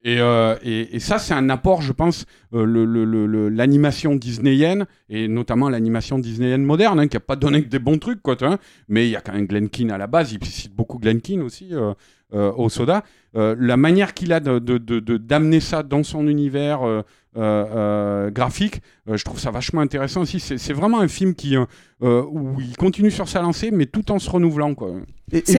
[0.06, 3.48] Et, euh, et, et ça, c'est un apport, je pense, euh, le- le- le- le-
[3.48, 7.98] l'animation disneyienne, et notamment l'animation disneyienne moderne, hein, qui n'a pas donné que des bons
[8.00, 8.58] trucs, quoi, vois.
[8.89, 11.22] mais il y a quand même Glen Keane à la base, il cite beaucoup Glen
[11.22, 11.94] Keane aussi euh,
[12.34, 13.04] au Soda.
[13.36, 17.02] Euh, la manière qu'il a de- de- de- de- d'amener ça dans son univers euh,
[17.36, 20.39] euh, euh, graphique, euh, je trouve ça vachement intéressant aussi.
[20.39, 21.65] C'est vraiment un film qui, euh,
[22.04, 24.76] euh, où il continue sur sa lancée, mais tout en se renouvelant.
[24.76, 24.91] Quoi.
[25.32, 25.58] Et- et-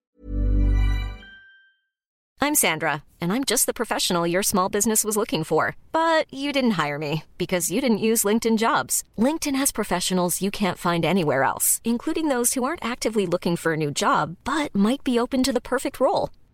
[2.41, 5.75] I'm Sandra, and I'm just the professional your small business was looking for.
[5.91, 9.03] But you didn't hire me because you didn't use LinkedIn jobs.
[9.17, 13.73] LinkedIn has professionals you can't find anywhere else, including those who aren't actively looking for
[13.73, 16.29] a new job but might be open to the perfect role,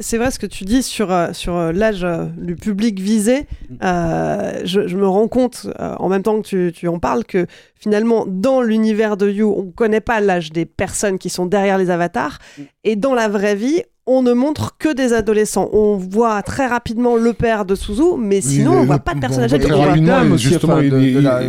[0.00, 3.46] C'est vrai ce que tu dis sur, euh, sur euh, l'âge euh, du public visé.
[3.82, 7.24] Euh, je, je me rends compte, euh, en même temps que tu, tu en parles,
[7.24, 7.46] que
[7.78, 11.76] finalement, dans l'univers de You, on ne connaît pas l'âge des personnes qui sont derrière
[11.76, 12.38] les avatars.
[12.82, 15.68] Et dans la vraie vie, on ne montre que des adolescents.
[15.74, 19.16] On voit très rapidement le père de Suzu, mais sinon on le- voit pas de
[19.16, 19.78] bon, personnage très adulte.
[19.80, 20.36] rapidement, dames
[20.82, 21.42] il- de- de la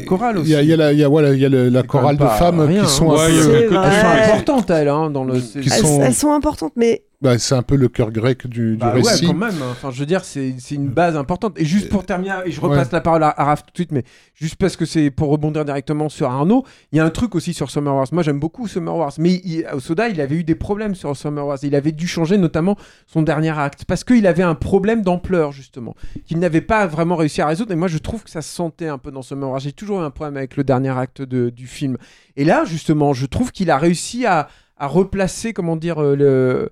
[0.49, 1.83] y a, il y a la, il y a, voilà, il y a le- la
[1.83, 3.15] chorale de femmes rien, qui sont hein.
[3.15, 3.31] Ouais.
[3.33, 5.39] Elles sont importantes, elles, hein, dans le.
[5.39, 8.71] qui Elles, sont- elles sont importantes, mais bah, c'est un peu le cœur grec du,
[8.71, 9.25] du Bah ouais, récit.
[9.27, 9.49] quand même.
[9.61, 9.67] hein.
[9.71, 11.59] Enfin, je veux dire, c'est une base importante.
[11.59, 13.91] Et juste pour terminer, et je repasse la parole à, à Raph tout de suite,
[13.91, 17.35] mais juste parce que c'est pour rebondir directement sur Arnaud, il y a un truc
[17.35, 18.07] aussi sur Summer Wars.
[18.11, 21.15] Moi, j'aime beaucoup Summer Wars, mais il- au Soda, il avait eu des problèmes sur
[21.17, 21.57] Summer Wars.
[21.63, 25.95] Il avait dû changer notamment son dernier acte parce qu'il avait un problème d'ampleur justement
[26.25, 27.71] qu'il n'avait pas vraiment réussi à résoudre.
[27.71, 29.59] Et moi, je trouve que ça se sentait un peu dans Summer Wars.
[29.59, 31.97] J'ai toujours eu un problème avec le dernier acte de- du film.
[32.37, 36.71] Et là, justement, je trouve qu'il a réussi à, à replacer, comment dire, euh, le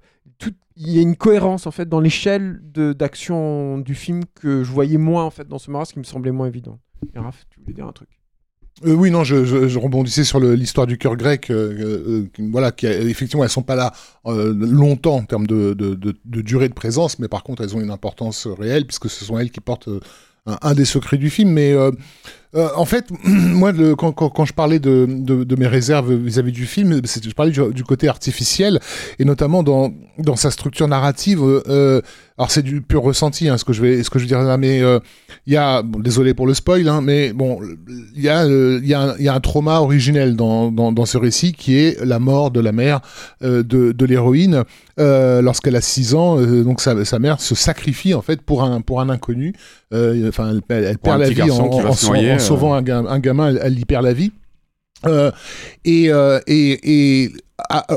[0.75, 4.97] il y a une cohérence en fait dans l'échelle d'action du film que je voyais
[4.97, 6.79] moins en fait dans ce qui me semblait moins évident.
[7.15, 8.09] Et Raph, tu voulais dire un truc?
[8.85, 11.49] Euh, oui, non, je, rebondissais sur l'histoire du cœur grec.
[11.51, 13.93] euh, euh, voilà, effectivement, elles sont pas là
[14.25, 18.47] longtemps en termes de, de, durée de présence, mais par contre, elles ont une importance
[18.47, 19.89] réelle puisque ce sont elles qui portent
[20.45, 21.51] un, un des secrets du film.
[21.51, 21.75] Mais
[22.55, 26.13] euh, en fait, moi, le- quand, quand, quand je parlais de, de, de mes réserves
[26.13, 28.79] vis-à-vis du film, je parlais du, du côté artificiel
[29.19, 31.41] et notamment dans, dans sa structure narrative.
[31.43, 32.01] euh,
[32.35, 34.57] alors c'est du pur ressenti, hein, ce que je vais, ce que je dire là,
[34.57, 34.99] mais euh,
[35.45, 37.59] il y a, bon, désolé pour le spoil, hein, mais bon,
[38.15, 41.05] il y a, euh, y a, un- y a un trauma originel dans, dans, dans
[41.05, 43.01] ce récit qui est la mort de la mère
[43.43, 44.63] euh, de, de l'héroïne
[44.99, 46.39] euh, lorsqu'elle a 6 ans.
[46.39, 49.53] euh, donc sa, sa mère se sacrifie en fait pour un pour un inconnu.
[49.93, 51.55] Euh, Enfin, elle, perd la vie en,
[51.89, 51.93] en
[52.35, 52.39] en.
[52.47, 54.31] Sauvant un, ga- un gamin, elle, y perd la vie.
[55.05, 55.31] Euh,
[55.83, 57.31] et, euh, et, et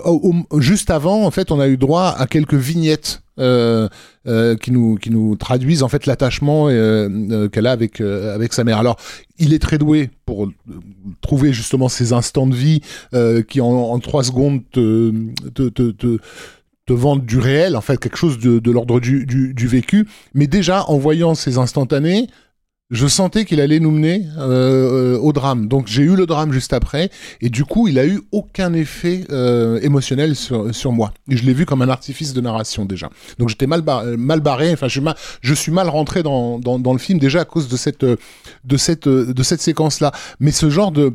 [0.04, 3.88] au- juste avant, en fait, on a eu droit à quelques vignettes euh,
[4.26, 8.34] euh, qui nous qui nous traduisent en fait l'attachement euh, euh, qu'elle a avec euh,
[8.34, 8.78] avec sa mère.
[8.78, 8.96] Alors,
[9.38, 10.52] il est très doué pour euh,
[11.20, 12.80] trouver justement ces instants de vie
[13.14, 15.12] euh, qui en, trois secondes te
[15.54, 16.18] te,
[17.18, 20.06] du réel, en fait, quelque chose de, l'ordre du vécu.
[20.34, 22.28] Mais déjà, en voyant ces instantanés,
[22.90, 25.66] je sentais qu'il allait nous mener euh, au drame.
[25.66, 29.24] Donc j'ai eu le drame juste après, et du coup, il a eu aucun effet
[29.30, 31.12] euh, émotionnel sur, sur moi.
[31.28, 33.10] Et je l'ai vu comme un artifice de narration déjà.
[33.38, 33.82] Donc j'étais mal,
[34.16, 34.72] mal barré.
[34.72, 37.44] Enfin, je, suis mal- je suis mal rentré dans, dans, dans le film déjà à
[37.44, 40.12] cause de cette, de cette, de cette séquence-là.
[40.38, 41.12] Mais ce genre de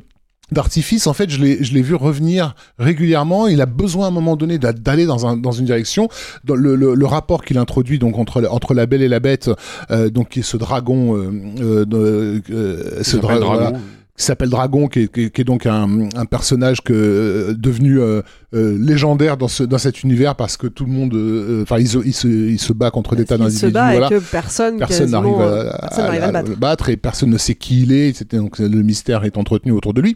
[0.52, 3.48] d'artifice, en fait, je l'ai, je l'ai vu revenir régulièrement.
[3.48, 6.10] Il a besoin à un moment donné d'a- d'aller dans, un, dans une direction.
[6.44, 9.20] Dans le, le, le rapport qu'il introduit donc entre, la- entre la Belle et la
[9.20, 9.50] Bête,
[9.92, 13.46] euh, donc qui est ce dragon, euh, euh, euh, ce dra- Dragon.
[13.54, 13.72] voilà,
[14.18, 17.54] qui s'appelle Dragon, qui est, qui est- qui est donc un, un personnage que, euh,
[17.58, 18.22] devenu euh,
[18.54, 21.88] euh, légendaire dans, ce, dans cet univers parce que tout le monde, euh, enfin, il,
[21.88, 23.72] se- il, se, il se bat contre des tas il se d'individus.
[23.74, 26.90] bat voilà et que personne, personne quasiment, n'arrive euh, à, personne n'arrive à le battre.
[26.90, 28.14] et personne ne sait qui il est.
[28.16, 30.16] C'était donc le mystère est entretenu autour de lui.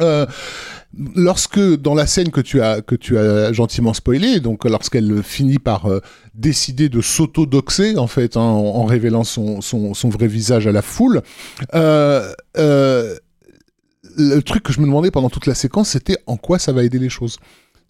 [0.00, 0.26] Euh,
[1.14, 5.58] lorsque dans la scène que tu as que tu as gentiment spoilé, donc lorsqu'elle finit
[5.58, 6.00] par euh,
[6.34, 10.82] décider de s'auto-doxer en fait hein, en, révélant son, son, son vrai visage à la
[10.82, 11.22] foule,
[11.74, 13.16] euh, euh,
[14.16, 16.82] le truc que je me demandais pendant toute la séquence, c'était en quoi ça va
[16.82, 17.36] aider les choses.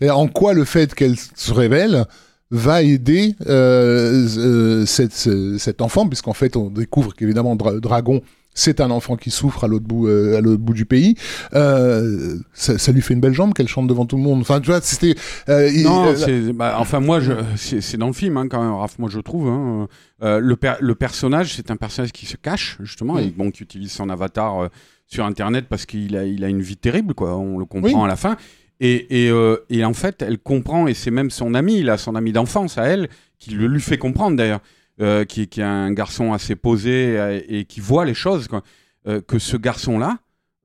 [0.03, 2.05] En quoi le fait qu'elle se révèle
[2.51, 8.23] va aider euh, euh, cette, ce- cet enfant, puisqu'en fait on découvre qu'évidemment Dra- Dragon
[8.59, 11.15] c'est un enfant qui souffre à l'autre bout, euh, à l'autre bout du pays.
[11.55, 14.41] Euh, ça, ça lui fait une belle jambe qu'elle chante devant tout le monde.
[14.41, 15.15] Enfin, tu vois, c'était.
[15.49, 18.75] euh, Non, c'est- bah, enfin moi, je- c'est c'est dans le film hein, quand même,
[18.75, 19.49] Raph, moi je trouve.
[19.49, 19.89] hein.
[20.21, 23.19] Le, per- le personnage, c'est un personnage qui se cache justement Mm.
[23.21, 24.69] et bon, qui utilise son avatar
[25.07, 27.37] sur Internet parce qu'il a, il a une vie terrible, quoi.
[27.37, 28.05] On le comprend Oui.
[28.05, 28.37] à la fin.
[28.81, 29.33] Et, et,
[29.71, 32.85] et en fait, elle comprend et c'est même son ami, là, son ami d'enfance à
[32.85, 34.61] elle, qui le lui fait comprendre d'ailleurs,
[35.01, 38.63] euh, qui, qui est un garçon assez posé et, qui voit les choses, quoi.
[39.07, 40.19] Euh, que ce garçon-là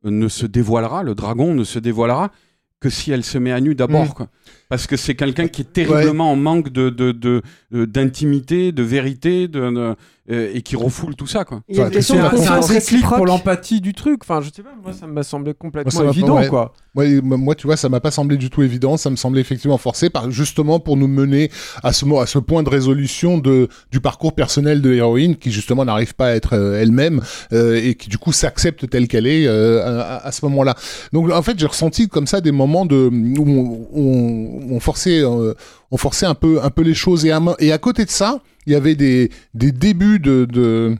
[0.04, 2.32] ne se dévoilera, le dragon ne se dévoilera
[2.80, 4.28] que si elle se met à nu d'abord, Mm.
[4.69, 8.84] Parce que c'est quelqu'un qui est terriblement en manque de, de, de- de- d'intimité, de
[8.84, 9.95] vérité, de, de-
[10.32, 11.62] euh, et qui refoule tout ça, quoi.
[11.67, 14.21] Il y a une Enfin, question C'est de un, un pour l'empathie du truc.
[14.23, 16.47] Enfin, je sais pas, moi ça m'a semblé complètement pas- évident, ouais.
[16.47, 16.73] quoi.
[16.95, 18.95] Moi, moi, tu vois, ça m'a pas semblé du tout évident.
[18.95, 21.52] Ça me semblait effectivement forcé, par, justement pour nous mener
[21.84, 25.84] à ce, à ce point de résolution de, du parcours personnel de l'héroïne, qui justement
[25.84, 27.19] n'arrive pas à être euh, elle-même
[27.52, 30.76] euh, et qui du coup s'accepte telle qu'elle est euh, à, à ce moment-là.
[31.12, 35.21] Donc en fait, j'ai ressenti comme ça des moments de où on, on, on forçait,
[35.23, 35.54] euh,
[35.91, 37.26] on forçait un peu, un peu les choses.
[37.26, 40.95] Et à, côté de ça, il y avait des, des débuts de,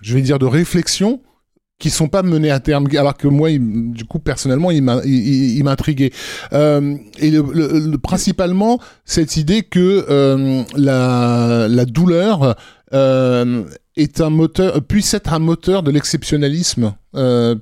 [0.00, 1.20] je vais dire, de réflexion
[1.78, 4.82] qui sont pas menés à terme, alors que moi, du coup, personnellement, il
[5.64, 6.12] m'intriguait.
[6.52, 12.54] Euh, et le, le- le- principalement, cette idée que euh, la, la douleur
[13.96, 16.94] est un moteur, puisse être un moteur de l'exceptionnalisme,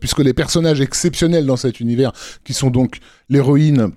[0.01, 2.13] puisque les personnages exceptionnels dans cet univers,
[2.45, 2.99] qui sont donc
[3.31, 3.91] l'héroïne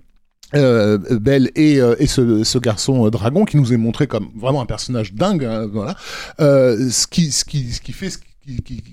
[0.55, 4.29] euh, Belle et, euh, et ce, ce garçon euh, dragon qui nous est montré comme
[4.35, 5.95] vraiment un personnage dingue, hein, voilà.
[6.39, 8.83] Euh, ce qui, ce qui, ce qui fait, ce qui, qui,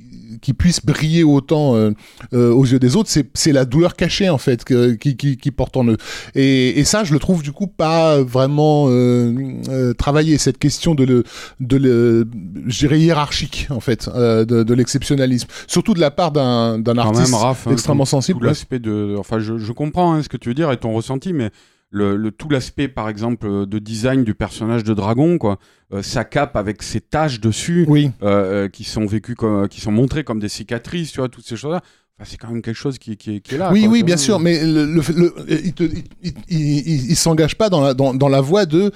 [0.40, 1.90] qui puisse briller autant euh,
[2.33, 5.51] euh, aux yeux des autres, c'est la douleur cachée en fait que, qui, qui, qui
[5.51, 5.97] porte en eux.
[6.35, 9.35] Et, et ça, je le trouve du coup pas vraiment euh,
[9.69, 11.25] euh, travaillé cette question de le,
[11.61, 12.29] de le,
[12.66, 17.33] je dirais hiérarchique en fait, euh, de, de l'exceptionnalisme, surtout de la part d'un artiste
[17.33, 18.47] même, Raph, hein, extrêmement sensible.
[18.47, 21.33] l'aspect de, enfin, je, je comprends hein, ce que tu veux dire et ton ressenti,
[21.33, 21.51] mais
[21.90, 25.59] le, le tout l'aspect, par exemple, euh, de design du personnage de dragon, quoi,
[25.92, 28.11] euh, sa cape avec ses taches dessus, Oui.
[28.22, 31.46] euh, euh, qui sont vécues comme, qui sont montrées comme des cicatrices, tu vois, toutes
[31.46, 31.83] ces choses-là.
[32.18, 33.72] Enfin, c'est quand même quelque chose qui, qui, est- qui est là.
[33.72, 35.03] Oui, quoi, oui, bien sûr, mais le, le,
[35.48, 38.66] il, te- il, il, il- il- il s'engage pas dans la, dans, dans la voie
[38.66, 38.92] de.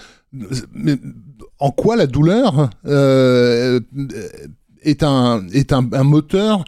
[0.73, 0.97] mais
[1.59, 3.81] en quoi la douleur euh,
[4.83, 6.65] est un, est un, un moteur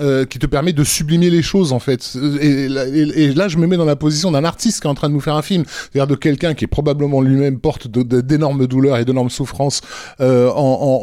[0.00, 2.16] euh, qui te permet de sublimer les choses en fait.
[2.40, 4.90] Et, là- et- et là, je me mets dans la position d'un artiste qui est
[4.90, 7.88] en train de nous faire un film, c'est-à-dire de quelqu'un qui est probablement lui-même porte
[7.88, 9.80] d'énormes douleurs et d'énormes souffrances
[10.20, 10.54] euh, en,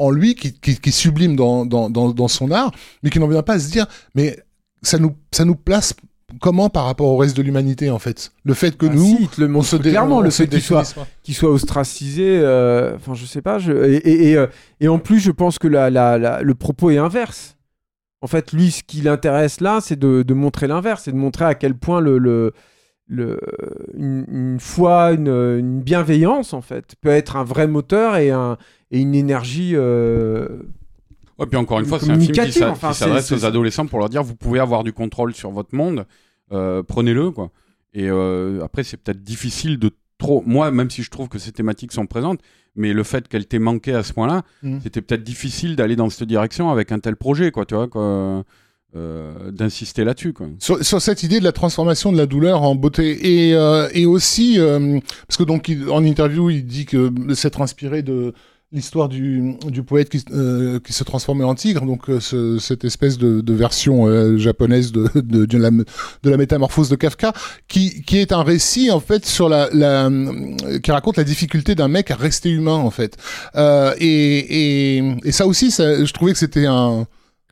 [0.02, 2.72] en, en lui, qui, qui, qui sublime dans, dans, dans, dans son art,
[3.04, 4.38] mais qui n'en vient pas à se dire, mais
[4.82, 5.94] ça nous, ça nous place
[6.40, 8.32] comment par rapport au reste de l'humanité en fait?
[8.46, 10.96] Le fait que Ah nous, si, le montre se clairement, on le fait qu'il soit,
[11.24, 12.24] qu'il soit ostracisé.
[12.42, 13.60] euh, Enfin, je sais pas.
[13.60, 14.48] Je, et, et, et, euh,
[14.80, 17.58] et en plus, je pense que la, la, la- le propos est inverse.
[18.22, 21.46] En fait, lui, ce qui l'intéresse là, c'est de, de montrer l'inverse, c'est de montrer
[21.46, 22.54] à quel point le, le,
[23.08, 23.40] le,
[23.98, 28.58] une, une foi, une, une bienveillance, en fait, peut être un vrai moteur et, un,
[28.92, 29.72] et une énergie.
[29.76, 30.48] euh,
[31.40, 34.10] Ouais, puis encore une fois, c'est un film qui enfin, s'adresse aux adolescents pour leur
[34.10, 36.06] dire vous pouvez avoir du contrôle sur votre monde,
[36.52, 37.50] euh, prenez-le quoi.
[37.94, 39.90] Et euh, après, c'est peut-être difficile de
[40.22, 40.42] trop.
[40.46, 42.40] Moi, même si je trouve que ces thématiques sont présentes,
[42.76, 44.78] mais le fait qu'elles t'aient manqué à ce point-là, Mm.
[44.84, 48.44] c'était peut-être difficile d'aller dans cette direction avec un tel projet, quoi, tu vois, quoi,
[48.96, 50.48] euh, d'insister là-dessus, quoi.
[50.60, 53.06] sur, sur cette idée de la transformation de la douleur en beauté
[53.50, 57.62] et, euh, et aussi euh, parce que donc il- en interview il dit que s'être
[57.62, 58.34] inspiré de
[58.74, 62.86] l'histoire du, du poète qui, euh, qui se transformait en tigre donc euh, ce- cette
[62.86, 67.34] espèce de, de version euh, japonaise de, de, de la, de la métamorphose de Kafka
[67.68, 70.10] qui, qui est un récit en fait sur la, la
[70.82, 73.18] qui raconte la difficulté d'un mec à rester humain en fait.
[73.56, 77.08] Euh, et, et, et ça aussi ça, je trouvais que c'était un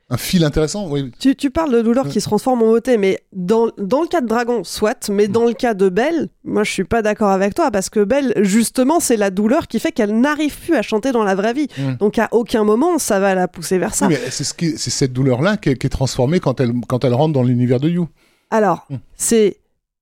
[0.09, 3.19] un fil intéressant oui Tu, tu parles de douleur qui se transforme en beauté, mais
[3.31, 6.71] dans, dans le cas de Dragon, soit, mais dans le cas de Belle, moi je
[6.71, 10.19] suis pas d'accord avec toi, parce que Belle, justement, c'est la douleur qui fait qu'elle
[10.19, 11.67] n'arrive plus à chanter dans la vraie vie.
[11.77, 11.93] Mm.
[11.99, 14.07] Donc à aucun moment, ça va la pousser vers ça.
[14.07, 17.13] Oui, mais c'est ce cette douleur-là qui, est- qui est transformée quand elle, quand elle
[17.13, 18.07] rentre dans l'univers de You.
[18.49, 18.95] Alors, Mm.
[19.15, 19.57] c'est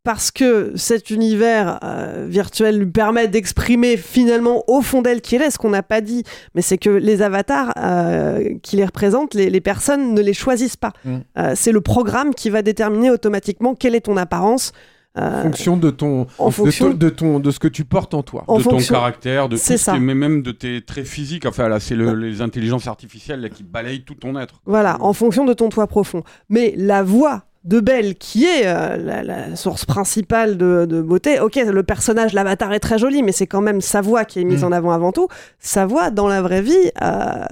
[0.07, 5.41] parce que cet univers euh, virtuel lui permet d'exprimer finalement au fond d'elle qui elle
[5.41, 6.23] est, ce qu'on n'a pas dit,
[6.55, 10.77] mais c'est que les avatars euh, qui les représentent, les, les personnes ne les choisissent
[10.77, 10.93] pas.
[11.03, 11.17] Mm.
[11.37, 14.71] Euh, c'est le programme qui va déterminer automatiquement quelle est ton apparence.
[15.17, 18.13] en fonction de ton, en de fonction- ton- de ton, de ce que tu portes
[18.13, 18.45] en toi.
[18.47, 19.99] En de fonction- ton caractère, de tout ça.
[19.99, 21.45] mais même de tes traits physiques.
[21.45, 24.61] Enfin, là, c'est le- les intelligences artificielles là, qui balayent tout ton être.
[24.65, 26.23] Voilà, en fonction de ton toit profond.
[26.47, 31.39] Mais la voix de Belle, qui est euh, la, la source principale de, de beauté,
[31.41, 34.45] ok, le personnage, l'avatar est très joli, mais c'est quand même sa voix qui est
[34.45, 34.67] mise Mm.
[34.67, 35.27] en avant avant tout.
[35.59, 37.45] Sa voix, dans la vraie vie, euh,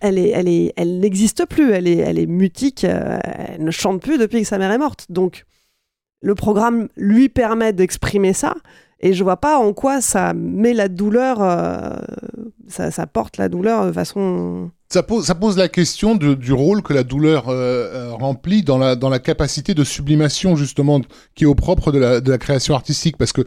[0.00, 1.72] elle est, elle est, elle n'existe plus.
[1.72, 2.84] Elle est, elle est mutique.
[2.84, 3.18] euh,
[3.54, 5.04] elle ne chante plus depuis que sa mère est morte.
[5.10, 5.44] Donc,
[6.22, 8.54] le programme lui permet d'exprimer ça.
[9.00, 11.38] Et je vois pas en quoi ça met la douleur,
[12.68, 14.70] ça, ça porte la douleur de façon.
[14.90, 19.10] Ça pose, la question du rôle que la douleur euh, euh, remplit dans la, dans
[19.10, 21.02] la capacité de sublimation, justement,
[21.34, 23.18] qui est au propre de la, de la création artistique.
[23.18, 23.42] Parce que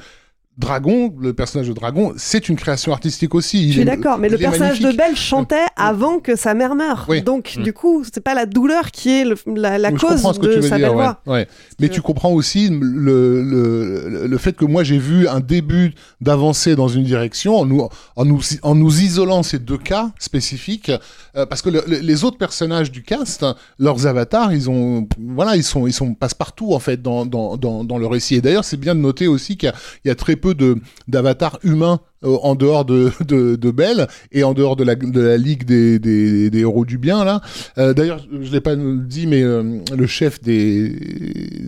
[0.57, 3.63] Dragon, le personnage de Dragon, c'est une création artistique aussi.
[3.63, 4.91] Je Il suis est- d'accord, mais le personnage de.
[4.91, 7.05] Belle chantait avant que sa mère meure.
[7.07, 7.21] Oui.
[7.21, 7.63] Donc, Mm.
[7.63, 10.89] du coup, c'est pas la douleur qui est le- la, je cause de sa belle
[10.91, 11.21] voix.
[11.25, 11.47] ouais.
[11.79, 16.75] Mais tu comprends aussi le, le, le, fait que moi j'ai vu un début d'avancée
[16.75, 20.91] dans une direction en nous, en nous, en nous isolant ces deux cas spécifiques,
[21.37, 23.45] euh, parce que le- le- les autres personnages du cast,
[23.79, 27.83] leurs avatars, ils ont, voilà, ils sont, ils sont passe-partout en fait dans, dans, dans,
[27.83, 28.35] dans le récit.
[28.35, 29.71] Et d'ailleurs, c'est bien de noter aussi qu'il
[30.05, 30.77] y y a très peu de
[31.08, 35.21] d'avatars humains euh, en dehors de, de, de Belle et en dehors de la, de
[35.21, 37.41] la ligue des, des, des héros du bien là.
[37.77, 40.89] Euh, D'ailleurs, je l'ai pas dit, mais euh, le chef des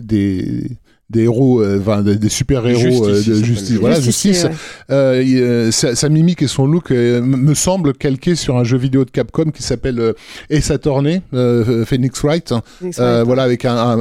[0.02, 0.70] des
[1.14, 4.44] des héros, euh, enfin des, des super héros Justice, de justice, voilà, justice.
[4.44, 4.50] ouais.
[4.90, 8.76] Euh, euh, sa, sa mimique et son look euh, me semblent calqués sur un jeu
[8.76, 10.12] vidéo de Capcom qui s'appelle euh,
[10.50, 12.52] Ace Attorney, euh, Phoenix Wright.
[12.80, 13.26] Phoenix Euh, Wright.
[13.26, 14.00] voilà, avec un, un,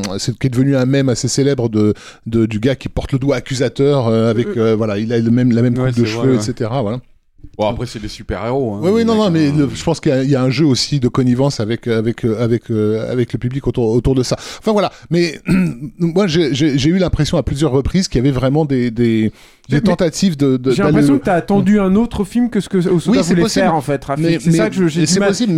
[0.00, 1.94] un- c'est qui est devenu un mème assez célèbre de,
[2.26, 5.30] de du gars qui porte le doigt accusateur euh, avec euh, voilà, il a le
[5.30, 6.50] même la même Ouais, coupe de c'est cheveux, vrai, ouais.
[6.50, 6.70] etc.
[6.82, 7.00] Voilà.
[7.58, 8.74] Bon, après, c'est des super-héros.
[8.74, 9.68] Hein, Oui, oui, non, non, mais le- hein.
[9.74, 12.24] je pense qu'il y, a- il y a un jeu aussi de connivence avec avec
[12.24, 14.36] euh, avec euh, avec le public autour autour de ça.
[14.38, 15.38] Enfin voilà, mais
[15.98, 16.50] moi j'ai
[16.88, 19.32] eu l'impression à plusieurs reprises qu'il y avait vraiment des des,
[19.70, 20.56] Mais- des tentatives de.
[20.56, 23.30] de- J'ai l'impression que t'as attendu un autre film que ce que Osoda Oui, c'est
[23.34, 23.64] voulait possible.
[23.66, 24.24] faire en fait, Rafik.
[24.24, 25.06] Mais- C'est ça que j'ai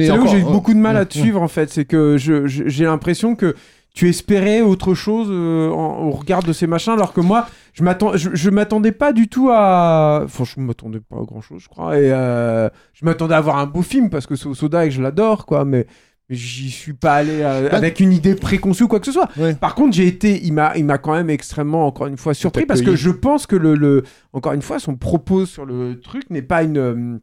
[0.08, 1.70] là où j'ai eu beaucoup de mal à te suivre en fait.
[1.70, 3.54] C'est que j'ai l'impression que
[3.94, 7.82] tu espérais autre chose euh, en- au regard de ces machins, alors que moi, je
[7.82, 10.22] m'attends, je, je m'attendais pas du tout à.
[10.24, 11.98] Enfin, je m'attendais pas à grand chose, je crois.
[11.98, 14.94] Et euh, je m'attendais à avoir un beau film parce que c'est Osoda et que
[14.94, 15.64] je l'adore, quoi.
[15.66, 15.86] Mais
[16.30, 19.28] j'y suis pas allé euh, avec une idée préconçue ou quoi que ce soit.
[19.36, 19.54] Ouais.
[19.54, 22.62] Par contre, j'ai été, il m'a, il m'a quand même extrêmement, encore une fois, surpris
[22.66, 26.30] parce que je pense que le, le- encore une fois, son propos sur le truc
[26.30, 26.78] n'est pas une.
[26.78, 27.18] euh,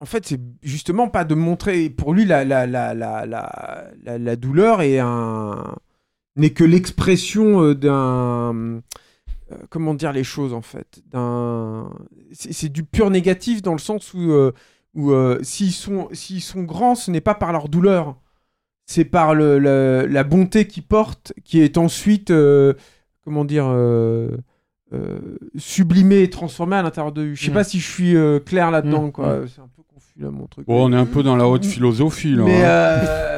[0.00, 1.88] En fait, c'est justement pas de montrer.
[1.90, 5.74] Pour lui, la, la, la, la, la, la- la douleur est un
[6.36, 8.54] n'est que l'expression euh, d'un.
[8.54, 11.90] euh, Comment dire les choses en fait d'un
[12.32, 14.52] c'est c'est du pur négatif dans le sens où euh,
[14.94, 18.16] où euh, s'ils sont s'ils sont grands ce n'est pas par leur douleur
[18.86, 22.72] c'est par le, le- la bonté qu'ils portent qui est ensuite euh,
[23.24, 24.30] comment dire euh,
[24.92, 25.18] euh,
[25.56, 27.36] sublimée et transformée à l'intérieur de lui.
[27.36, 27.54] Je sais Mm.
[27.54, 29.38] pas si je suis euh, clair là-dedans Mm, quoi.
[29.40, 29.48] mm.
[29.48, 30.66] C'est un peu confus là mon truc.
[30.66, 32.44] Bon, on est un peu dans la haute philosophie, là.
[32.44, 33.00] Mais hein.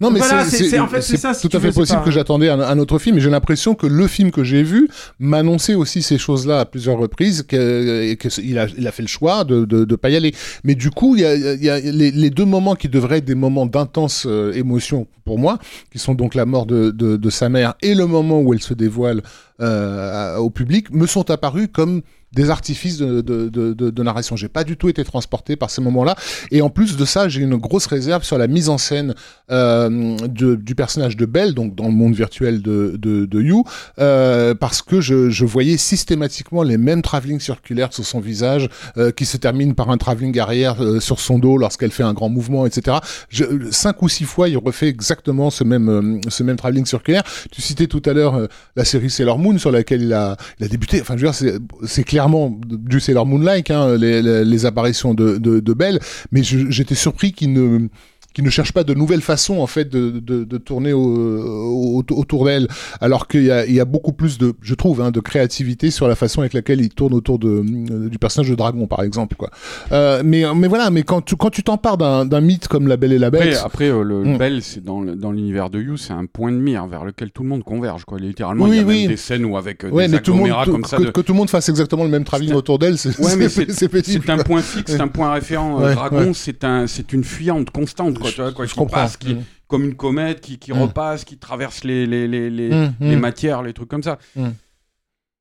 [0.00, 1.34] Non, mais voilà, c'est- en fait ça.
[1.34, 3.28] si tout à fait veux, possible pas- que j'attendais un, un autre film, et j'ai
[3.30, 4.88] l'impression que le film que j'ai vu
[5.18, 8.92] m'annonçait aussi ces choses-là à plusieurs reprises, que, et que c- il a, il a
[8.92, 10.32] fait le choix de de pas y aller.
[10.64, 13.18] Mais du coup, il y a, il y a les, les deux moments qui devraient
[13.18, 15.58] être des moments d'intense euh, émotion pour moi,
[15.92, 18.62] qui sont donc la mort de, de, de sa mère et le moment où elle
[18.62, 19.22] se dévoile
[19.60, 22.02] euh, au public, me sont apparus comme
[22.32, 24.36] des artifices de, de, de, de, narration.
[24.36, 26.14] J'ai pas du tout été transporté par ces moments-là.
[26.52, 29.16] Et en plus de ça, j'ai une grosse réserve sur la mise en scène
[29.50, 33.64] euh, de- du personnage de Belle, donc dans le monde virtuel de, de, de You,
[33.98, 39.10] euh, parce que je, je voyais systématiquement les mêmes travelling circulaires sur son visage, euh,
[39.10, 42.28] qui se terminent par un travelling arrière euh, sur son dos lorsqu'elle fait un grand
[42.28, 42.98] mouvement, etc.
[43.28, 47.24] Je, cinq ou six fois, il refait exactement ce même, euh, ce même travelling circulaire.
[47.50, 48.46] Tu citais tout à l'heure euh,
[48.76, 51.00] la série Sailor Moon sur laquelle il a, il a débuté.
[51.00, 55.60] Enfin, je veux dire, c'est- clairement du Sailor Moon-like, hein, les, les, apparitions de, de,
[55.60, 56.00] de Belle,
[56.32, 57.88] mais j'étais surpris qu'il ne
[58.32, 62.04] qui ne cherche pas de nouvelles façons en fait de, de, de tourner au, au-
[62.10, 62.68] autour d'elle
[63.00, 66.14] alors qu'il y y a beaucoup plus de je trouve hein, de créativité sur la
[66.14, 69.50] façon avec laquelle il tourne autour de, du personnage de dragon par exemple quoi
[69.92, 72.96] euh, mais mais voilà mais quand tu quand tu t'empares d'un d'un mythe comme la
[72.96, 74.38] Belle et la Bête Après, après euh, le Mm.
[74.38, 77.42] Belle, c'est dans, dans l'univers de You, c'est un point de mire vers lequel tout
[77.42, 78.04] le monde converge.
[78.04, 78.18] Quoi.
[78.18, 79.00] Littéralement, Oui, il y a oui.
[79.02, 80.98] même des scènes où avec euh, ouais des mais tout le monde comme ça.
[80.98, 83.48] que, de- que tout le monde fasse exactement le même travelling autour d'elle c'est Ouais,
[83.48, 85.80] c'est- un point fixe, c'est un point référent.
[85.80, 88.78] Euh, Ouais, Dragon, c'est un, c'est une fuyante constante, quoi, tu vois, quoi, je qui
[88.78, 88.96] comprends.
[88.98, 89.42] passe, qui, Mm.
[89.66, 90.82] comme une comète, qui, qui Mm.
[90.82, 94.18] repasse, qui traverse les, les, les, les, Mm, les matières, les trucs comme ça.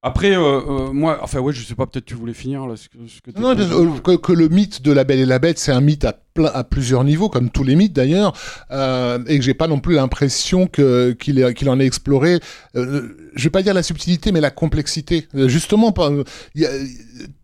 [0.02, 2.78] Après, euh, euh, moi, enfin, ouais, je sais pas, peut-être tu voulais finir là.
[2.78, 3.54] Ce que, ce que Non,
[4.02, 6.18] que, que le mythe de la Belle et la Bête, c'est un mythe à,
[6.54, 8.32] à plusieurs niveaux, comme tous les mythes d'ailleurs,
[8.72, 12.40] euh, et que j'ai pas non plus l'impression que qu'il qu'il en ait exploré.
[12.76, 15.28] je vais pas dire la subtilité, mais la complexité.
[15.34, 16.12] Justement, par-
[16.56, 16.70] il y a-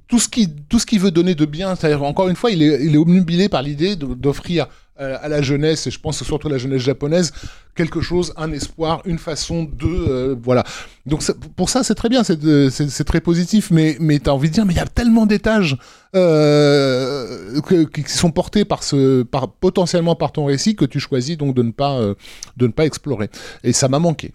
[0.07, 2.63] tout ce qui tout ce qui veut donner de bien, c'est-à-dire encore une fois, il
[2.63, 4.67] est il est obnubilé par l'idée d'offrir
[4.97, 7.33] à la jeunesse, et je pense surtout à la jeunesse japonaise,
[7.75, 10.63] quelque chose, un espoir, une façon de euh, voilà.
[11.05, 14.47] Donc ça- pour ça, c'est très bien, c'est c'est très positif, mais mais t'as envie
[14.49, 15.77] de dire, mais il y a tellement d'étages
[16.15, 17.59] euh,
[17.93, 21.61] qui sont portés par ce par potentiellement par ton récit que tu choisis donc de
[21.63, 22.15] ne pas euh,
[22.57, 23.29] de ne pas explorer.
[23.63, 24.33] Et ça m'a manqué.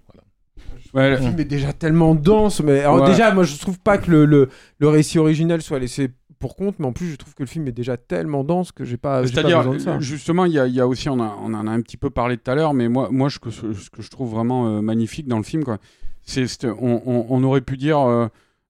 [0.92, 1.08] Voilà.
[1.10, 3.10] Ouais, Le film est déjà tellement dense, mais alors Ouais.
[3.10, 4.48] déjà, moi je trouve pas que le, le,
[4.78, 6.10] le récit originel soit laissé
[6.40, 8.84] pour compte, mais en plus je trouve que le film est déjà tellement dense que
[8.84, 10.00] j'ai pas, C'est-à-dire, ça.
[10.00, 11.98] justement, il y, a- il y a aussi, on, a- on en a un petit
[11.98, 14.80] peu parlé tout à l'heure, mais moi, moi je- ce, que, je trouve vraiment euh,
[14.80, 15.78] magnifique dans le film, quoi,
[16.22, 18.26] c'est, on, on- on aurait pu dire, euh,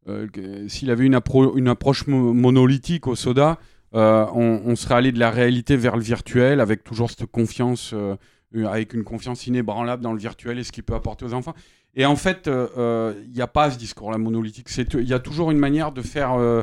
[0.08, 0.26] euh,
[0.68, 3.58] s'il avait une, appro- une approche mo- monolithique au soda,
[3.94, 7.98] euh, on, serait allé de la réalité vers le virtuel, avec toujours cette confiance, euh,
[7.98, 8.16] euh,
[8.54, 11.54] avec une confiance inébranlable dans le virtuel et ce qu'il peut apporter aux enfants.
[11.94, 14.68] Et en fait, euh, euh, il n'y a pas ce discours-là monolithique.
[14.94, 16.62] Il y a toujours une manière de faire euh,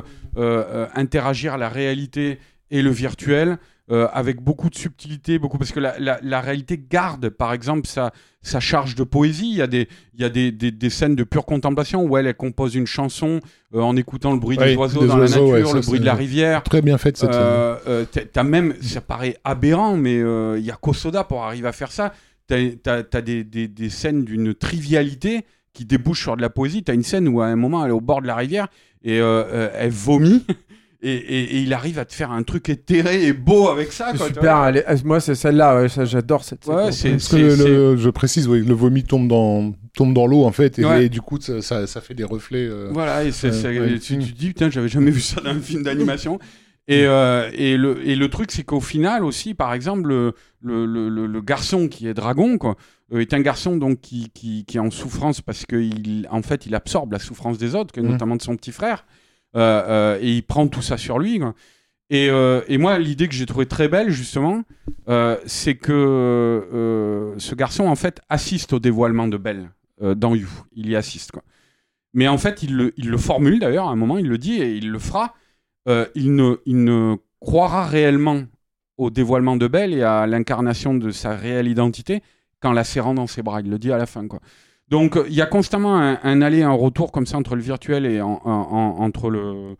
[0.94, 2.38] interagir la réalité
[2.70, 3.58] et le virtuel
[3.90, 7.86] euh, avec beaucoup de subtilité, beaucoup parce que la, la- la réalité garde, par exemple,
[7.86, 8.12] sa,
[8.42, 9.48] sa charge de poésie.
[9.50, 12.16] Il y a, des, il y a des, des- des scènes de pure contemplation où
[12.16, 13.40] elle, elle compose une chanson
[13.74, 15.80] euh, en écoutant le bruit des oiseaux des dans oiseaux, la ouais, nature, ça, le
[15.86, 16.62] bruit de la rivière.
[16.62, 17.32] Très bien faite cette.
[17.32, 20.16] Euh, t'as- t'as même, ça paraît aberrant, mais
[20.58, 22.12] il y a Kosoda pour arriver à faire ça.
[22.46, 22.58] T'as
[23.12, 26.82] as, des, des, des scènes d'une trivialité qui débouchent sur de la poésie.
[26.82, 28.68] T'as une scène où à un moment elle est au bord de la rivière
[29.02, 30.44] et euh, euh, elle vomit.
[31.00, 34.12] et, et- et il arrive à te faire un truc éthéré et beau avec ça.
[34.16, 34.42] Quoi, super.
[34.56, 34.68] vois.
[34.68, 35.80] elle est- euh, Moi, c'est celle-là.
[35.82, 36.66] ouais, j'adore cette.
[36.66, 40.26] Ouais, c'est- Parce que le, le- je précise, oui, le vomi tombe dans, tombe dans
[40.26, 41.06] l'eau en fait, et, Ouais.
[41.06, 42.66] et du coup ça, ça, ça fait des reflets.
[42.66, 43.98] euh, Voilà, et c'est, euh, ouais.
[43.98, 46.38] tu, tu te dis, putain, j'avais jamais vu ça dans un film d'animation.
[46.90, 50.32] Et, euh, et, le, et le truc, c'est qu'au final aussi, par exemple, le,
[50.62, 52.76] le, le, garçon qui est dragon, quoi,
[53.12, 56.64] euh, est un garçon donc qui, qui, qui est en souffrance parce qu'il en fait,
[56.64, 58.12] il absorbe la souffrance des autres, que, Mhm.
[58.12, 59.04] notamment de son petit frère,
[59.56, 61.40] euh, euh, et il prend tout ça sur lui.
[62.12, 64.62] euh, et moi, l'idée que j'ai trouvée très belle, justement,
[65.46, 69.70] c'est que ce garçon, en fait, assiste au dévoilement de Belle
[70.00, 70.48] dans You.
[70.74, 71.32] Il y assiste.
[72.14, 74.90] Mais en fait, il le, formule d'ailleurs, à un moment, il le dit et il
[74.90, 75.34] le fera.
[76.14, 78.42] Il, ne, croira réellement
[78.96, 82.22] au dévoilement de Belle et à l'incarnation de sa réelle identité
[82.60, 83.60] qu'en la serrant dans ses bras.
[83.60, 84.26] Il le dit à la fin.
[84.90, 88.06] Donc, euh, il y a constamment un, aller, un retour comme ça entre le virtuel
[88.06, 89.76] et en- en- en- entre le,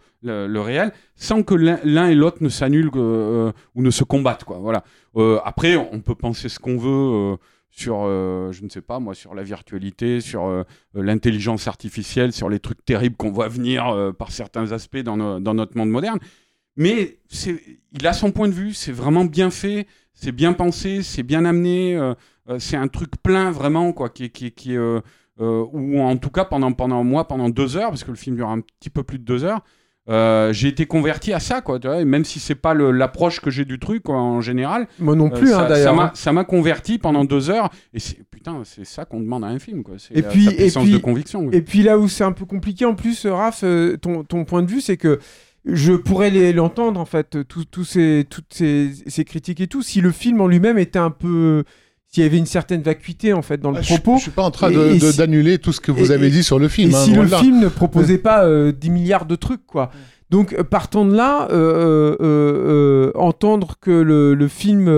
[0.60, 4.58] réel, sans que l'un et l'autre ne s'annulent euh, ou ne se combattent, quoi.
[4.58, 4.84] Voilà.
[5.16, 6.90] Euh, après, on peut penser ce qu'on veut
[7.32, 7.36] euh,
[7.70, 10.64] sur, euh, je ne sais pas moi, sur la virtualité, sur euh,
[10.96, 15.16] euh, l'intelligence artificielle, sur les trucs terribles qu'on voit venir euh, par certains aspects dans,
[15.16, 16.18] no- dans notre monde moderne.
[16.76, 17.18] Mais
[17.98, 21.44] il a son point de vue, c'est vraiment bien fait, c'est bien pensé, c'est bien
[21.44, 22.14] amené, euh, euh,
[22.58, 25.00] c'est un truc plein vraiment, quoi, qui, qui, qui euh,
[25.40, 28.36] euh, ou en tout cas pendant, pendant moi, pendant deux heures, parce que le film
[28.36, 29.60] dure un petit peu plus de deux heures,
[30.08, 33.40] euh, j'ai été converti à ça, quoi, tu vois, et même si c'est pas l'approche
[33.40, 34.88] que j'ai du truc quoi, en général.
[34.98, 36.10] Moi non euh, plus, hein, d'ailleurs, ça m'a- hein.
[36.14, 39.58] Ça m'a converti pendant deux heures, et c'est, putain, c'est ça qu'on demande à un
[39.58, 39.96] film, quoi.
[39.98, 41.40] C'est Et puis, et puis, de conviction.
[41.42, 41.50] oui.
[41.54, 44.46] Et puis là où c'est un peu compliqué en plus, euh, Raph, euh, ton, ton
[44.46, 45.18] point de vue, c'est que
[45.66, 49.82] je pourrais l'entendre en fait, euh, tous tous ces, toutes ces, ces critiques et tout,
[49.82, 51.64] si le film en lui-même était un peu.
[52.10, 54.16] S'il y avait une certaine vacuité en fait dans le Ah, je- propos.
[54.16, 56.10] je suis pas en train Et- de- et de- si- d'annuler tout ce que vous
[56.10, 57.38] et- avez et- dit sur le film, Et hein, si le là.
[57.38, 59.90] film ne proposait pas euh, 10 milliards de trucs, quoi.
[60.30, 64.88] Donc, euh, partant de là, euh, euh, entendre que le, le film.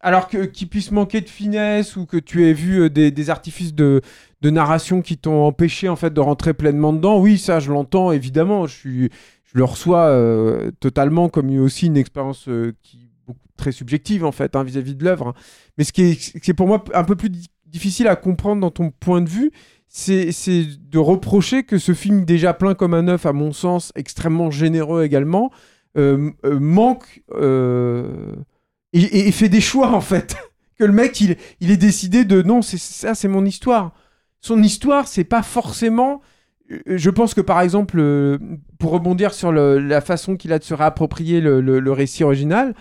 [0.00, 3.74] alors que qu'il puisse manquer de finesse ou que tu aies vu des, des artifices
[3.74, 4.02] de,
[4.42, 8.12] de narration qui t'ont empêché en fait de rentrer pleinement dedans, oui, ça je l'entends
[8.12, 8.66] évidemment.
[8.66, 9.10] Je, suis,
[9.44, 10.12] je le reçois
[10.80, 12.48] totalement comme aussi une expérience
[12.82, 13.05] qui
[13.56, 15.28] très subjective en fait hein, vis-à-vis de l'œuvre.
[15.28, 15.34] hein.
[15.78, 18.90] Mais ce qui, est, pour moi un peu plus di- difficile à comprendre dans ton
[18.90, 19.50] point de vue,
[19.88, 24.50] c'est de reprocher que ce film déjà plein comme un œuf, à mon sens, extrêmement
[24.50, 25.50] généreux également,
[25.96, 28.34] euh, euh, manque euh,
[28.92, 30.36] et, fait des choix en fait.
[30.78, 33.94] que le mec, il, il est décidé de non, ça, c'est mon histoire.
[34.40, 36.20] Son histoire, c'est pas forcément.
[36.86, 38.38] Je pense que par exemple,
[38.78, 42.74] pour rebondir sur la façon qu'il a de se réapproprier le récit original,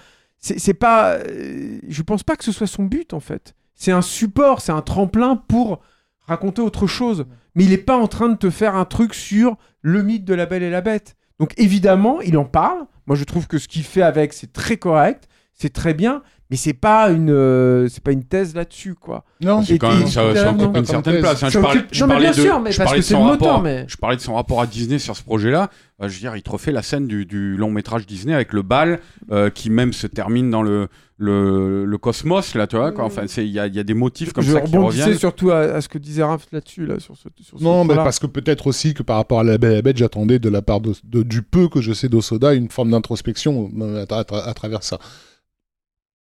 [0.57, 1.13] c'est pas.
[1.15, 3.55] euh, je pense pas que ce soit son but en fait.
[3.73, 5.81] C'est un support, c'est un tremplin pour
[6.21, 7.25] raconter autre chose.
[7.55, 10.33] Mais il est pas en train de te faire un truc sur le mythe de
[10.33, 11.15] la Belle et la Bête.
[11.39, 12.85] Donc évidemment, il en parle.
[13.07, 16.57] Moi, je trouve que ce qu'il fait avec, c'est très correct, c'est très bien, mais
[16.57, 19.23] c'est pas une, euh, c'est pas une thèse là-dessus, quoi.
[19.41, 21.41] Non, C'est quand même, ça, ça occupe une certaine place.
[21.43, 21.49] hein.
[21.49, 23.85] Je parlais, je non, mais bien de, sûr, mais parce que c'est le moteur, mais.
[23.87, 25.69] je parlais de son rapport à Disney sur ce projet-là.
[26.01, 28.51] Euh, je veux dire, il te refait la scène du, du long métrage Disney avec
[28.53, 28.99] le bal,
[29.31, 30.87] euh, qui même se termine dans le,
[31.17, 32.91] le, le cosmos, là, tu vois.
[32.91, 33.05] quoi.
[33.05, 35.03] Enfin, c'est- il y a, il y a des motifs comme je ça qui rebondissais
[35.03, 35.17] reviennent.
[35.19, 37.95] surtout à, à ce que disait Raph là-dessus, là, sur ce, sur ce Non, mais
[37.95, 40.49] parce que peut-être aussi que par rapport à la Belle et la Bête, j'attendais de
[40.49, 44.43] la part de, de- du peu que je sais d'Osoda une forme d'introspection à, tra-
[44.47, 44.99] à travers ça.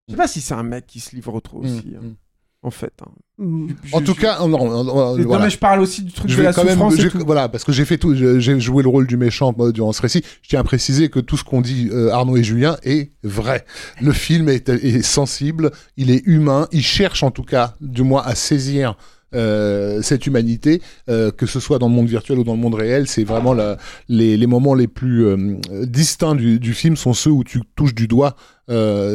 [0.07, 2.15] Je sais pas si c'est un mec qui se livre trop aussi, Mm, hein, mm.
[2.63, 2.93] en fait.
[3.01, 3.11] hein.
[3.93, 5.45] En tout je- cas, non, non, non, Mais- non, voilà.
[5.45, 7.09] mais je parle aussi du truc Je de vais la quand même- souffrance et j'ai-
[7.09, 7.19] tout.
[7.25, 10.01] Voilà, parce que j'ai fait tout, j'ai joué le rôle du méchant moi, durant ce
[10.01, 10.23] récit.
[10.43, 13.65] Je tiens à préciser que tout ce qu'ont dit euh, Arnaud et Julien est vrai.
[14.01, 18.21] Le film est, est sensible, il est humain, il cherche en tout cas, du moins,
[18.23, 18.95] à saisir.
[19.34, 22.75] Euh, cette humanité, euh, que ce soit dans le monde virtuel ou dans le monde
[22.75, 23.55] réel, c'est vraiment
[24.09, 28.36] les, moments les plus euh, distincts du, film sont ceux où tu touches du doigt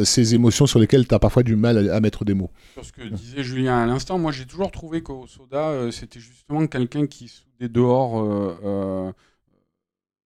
[0.03, 2.51] ces émotions sur lesquelles tu as parfois du mal à, mettre des mots.
[2.73, 6.67] Sur ce que disait Julien à l'instant, moi j'ai toujours trouvé qu'au Soda, c'était justement
[6.67, 8.23] quelqu'un qui soudait dehors,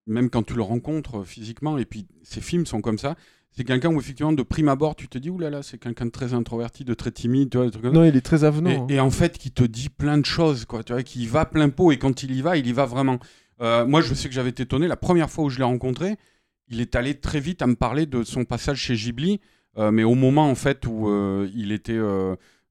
[0.05, 3.15] même quand tu le rencontres physiquement, et puis ses films sont comme ça.
[3.51, 6.33] C'est quelqu'un où effectivement de prime abord tu te dis oulala c'est quelqu'un de très
[6.33, 7.99] introverti, de très timide, tu vois, des trucs comme ça.
[7.99, 8.69] Non, il est très avenant.
[8.69, 8.85] hein.
[8.89, 10.83] Et, et en fait, qui te dit plein de choses, quoi.
[10.83, 12.85] Tu vois, qui y va plein pot et quand il y va, il y va
[12.85, 13.19] vraiment.
[13.61, 16.15] Euh, moi, je sais que j'avais été étonné la première fois où je l'ai rencontré.
[16.69, 19.41] Il est allé très vite à me parler de son passage chez Ghibli,
[19.77, 21.99] euh, mais au moment en fait où euh, il était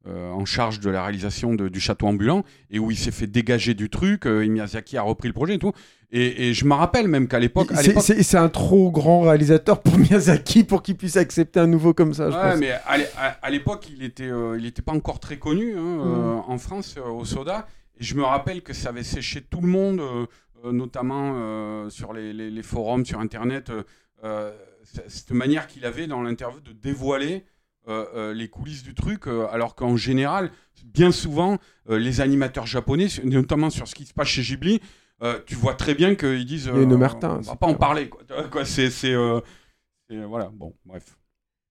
[0.06, 3.26] euh, en charge de la réalisation de- du château ambulant et où il s'est fait
[3.26, 5.72] dégager du truc, euh, Miyazaki a repris le projet et tout.
[6.12, 10.64] Et, et je me rappelle même qu'à l'époque, C'est- un trop grand réalisateur pour Miyazaki
[10.64, 12.58] pour qu'il puisse accepter un nouveau comme ça, je Ouais, pense.
[12.60, 16.34] mais à l'é- à à l'époque, il était, euh, pas encore très connu hein, euh,
[16.46, 17.66] en France au soda.
[17.98, 20.00] Et je me rappelle que ça avait séché tout le monde.
[20.62, 23.72] notamment sur les, les- les forums, sur Internet,
[24.98, 27.44] cette manière qu'il avait dans l'interview de dévoiler
[27.88, 30.50] les coulisses du truc, euh, alors qu'en général,
[30.84, 31.58] bien souvent,
[31.88, 34.80] euh, les animateurs japonais, notamment sur ce qui se passe chez Ghibli,
[35.22, 37.56] euh, tu vois très bien qu'ils disent Il y a une euh, Martin, on va
[37.56, 38.08] pas en parler.
[38.08, 38.64] Quoi.
[38.64, 39.40] C'est, c'est, euh,
[40.08, 41.16] c'est- voilà, bon, bref.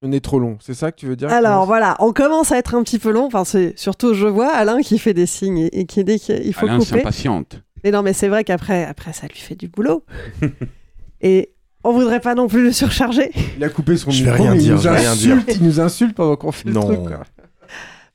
[0.02, 2.58] On est trop long, c'est ça que tu veux dire Alors voilà, on commence à
[2.58, 3.26] être un petit peu long.
[3.26, 6.54] Enfin, c'est surtout, je vois Alain qui fait des signes et, et qui dit qu'il
[6.54, 6.98] faut Alain couper.
[7.00, 7.62] s'impatiente.
[7.84, 10.06] Mais non, mais c'est vrai qu'après, après, ça lui fait du boulot.
[11.22, 11.54] et
[11.84, 13.32] on voudrait pas non plus le surcharger.
[13.58, 15.16] Il a coupé son Je vais micro, rien mais dire, il nous je vais rien
[15.16, 15.36] dire.
[15.38, 16.88] insulte, il nous insulte pendant qu'on fait Non.
[16.90, 17.08] le truc.
[17.08, 17.24] quoi.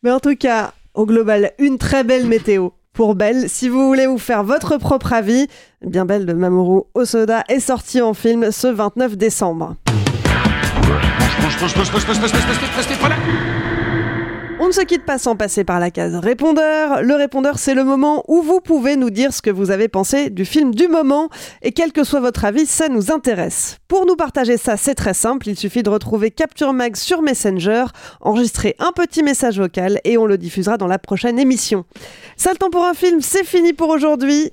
[0.03, 3.49] Mais en tout cas, au global, une très belle météo pour Belle.
[3.49, 5.49] Si vous voulez vous faire votre propre avis,
[5.83, 9.75] eh bien Belle de Mamoru Osoda est sortie en film ce 29 décembre.
[14.65, 17.03] On ne se quitte pas sans passer par la case répondeur.
[17.03, 20.31] Le répondeur, c'est le moment où vous pouvez nous dire ce que vous avez pensé
[20.31, 21.29] du film du moment.
[21.61, 23.77] Et quel que soit votre avis, ça nous intéresse.
[23.89, 25.51] Pour nous partager ça, c'est très simple.
[25.51, 27.85] Il suffit de retrouver Capture Mag sur Messenger,
[28.23, 31.85] enregistrer un petit message vocal et on le diffusera dans la prochaine émission.
[32.39, 34.51] Ça le temps pour un film, c'est fini pour aujourd'hui.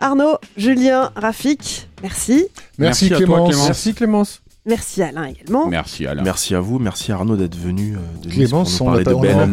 [0.00, 2.46] Arnaud, Julien, Rafik, merci.
[2.76, 3.48] Merci, Merci à toi, Clémence.
[3.48, 3.66] Clémence.
[3.68, 4.42] Merci Clémence.
[4.66, 5.68] Merci Alain également.
[5.68, 6.22] Merci Alain.
[6.22, 7.96] Merci à vous, merci Arnaud d'être venu.
[7.96, 9.04] euh, Clémence, on n'a mon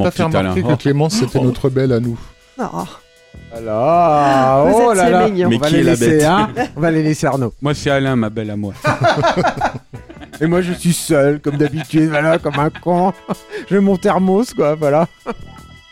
[0.04, 0.56] pas fait remarquer Alain.
[0.56, 2.18] que Clémence, c'était notre belle à nous.
[2.60, 2.64] Oh.
[3.56, 5.30] Alors, Vous oh êtes là là.
[5.30, 5.50] mignon.
[5.50, 7.54] Mais on va qui les est la laisser, bête hein On va les laisser Arnaud.
[7.62, 8.74] Moi, c'est Alain, ma belle à moi.
[10.42, 13.14] Et moi, je suis seul, comme d'habitude, voilà, comme un con.
[13.70, 15.08] J'ai mon thermos, quoi, voilà.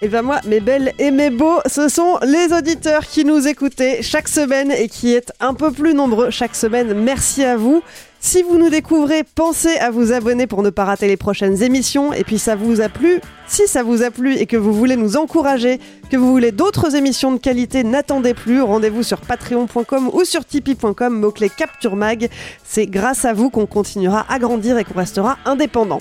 [0.02, 4.02] Et ben moi, mes belles et mes beaux, ce sont les auditeurs qui nous écoutaient
[4.02, 6.96] chaque semaine et qui êtes un peu plus nombreux chaque semaine.
[6.96, 7.84] Merci à vous.
[8.24, 12.14] Si vous nous découvrez, pensez à vous abonner pour ne pas rater les prochaines émissions.
[12.14, 13.20] Et puis ça vous a plu?
[13.48, 15.80] Si ça vous a plu et que vous voulez nous encourager,
[16.12, 18.62] que vous voulez d'autres émissions de qualité, n'attendez plus.
[18.62, 22.30] Rendez-vous sur patreon.com ou sur tipeee.com, mot-clé Capture Mag.
[22.64, 26.00] C'est grâce à vous qu'on continuera à grandir et qu'on restera indépendant.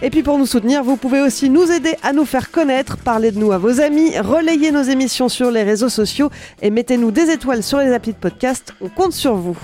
[0.00, 3.32] Et puis pour nous soutenir, vous pouvez aussi nous aider à nous faire connaître, parler
[3.32, 6.30] de nous à vos amis, relayer nos émissions sur les réseaux sociaux
[6.62, 8.72] et mettez-nous des étoiles sur les applis de podcast.
[8.80, 9.58] On compte sur vous.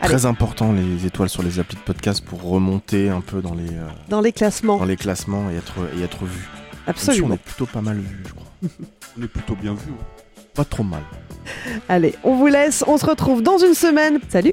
[0.00, 0.14] Allez.
[0.14, 3.68] Très important les étoiles sur les applis de podcast pour remonter un peu dans les,
[3.68, 4.76] euh, Dans les classements.
[4.78, 6.30] dans les classements et être, et être vu.
[6.30, 7.34] Même si on Absolument.
[7.34, 8.46] est plutôt pas mal vu, je crois.
[9.18, 9.92] On est plutôt bien vu.
[10.54, 11.02] Pas trop mal.
[11.88, 12.84] Allez, on vous laisse.
[12.86, 14.18] On se retrouve dans une semaine.
[14.28, 14.52] Salut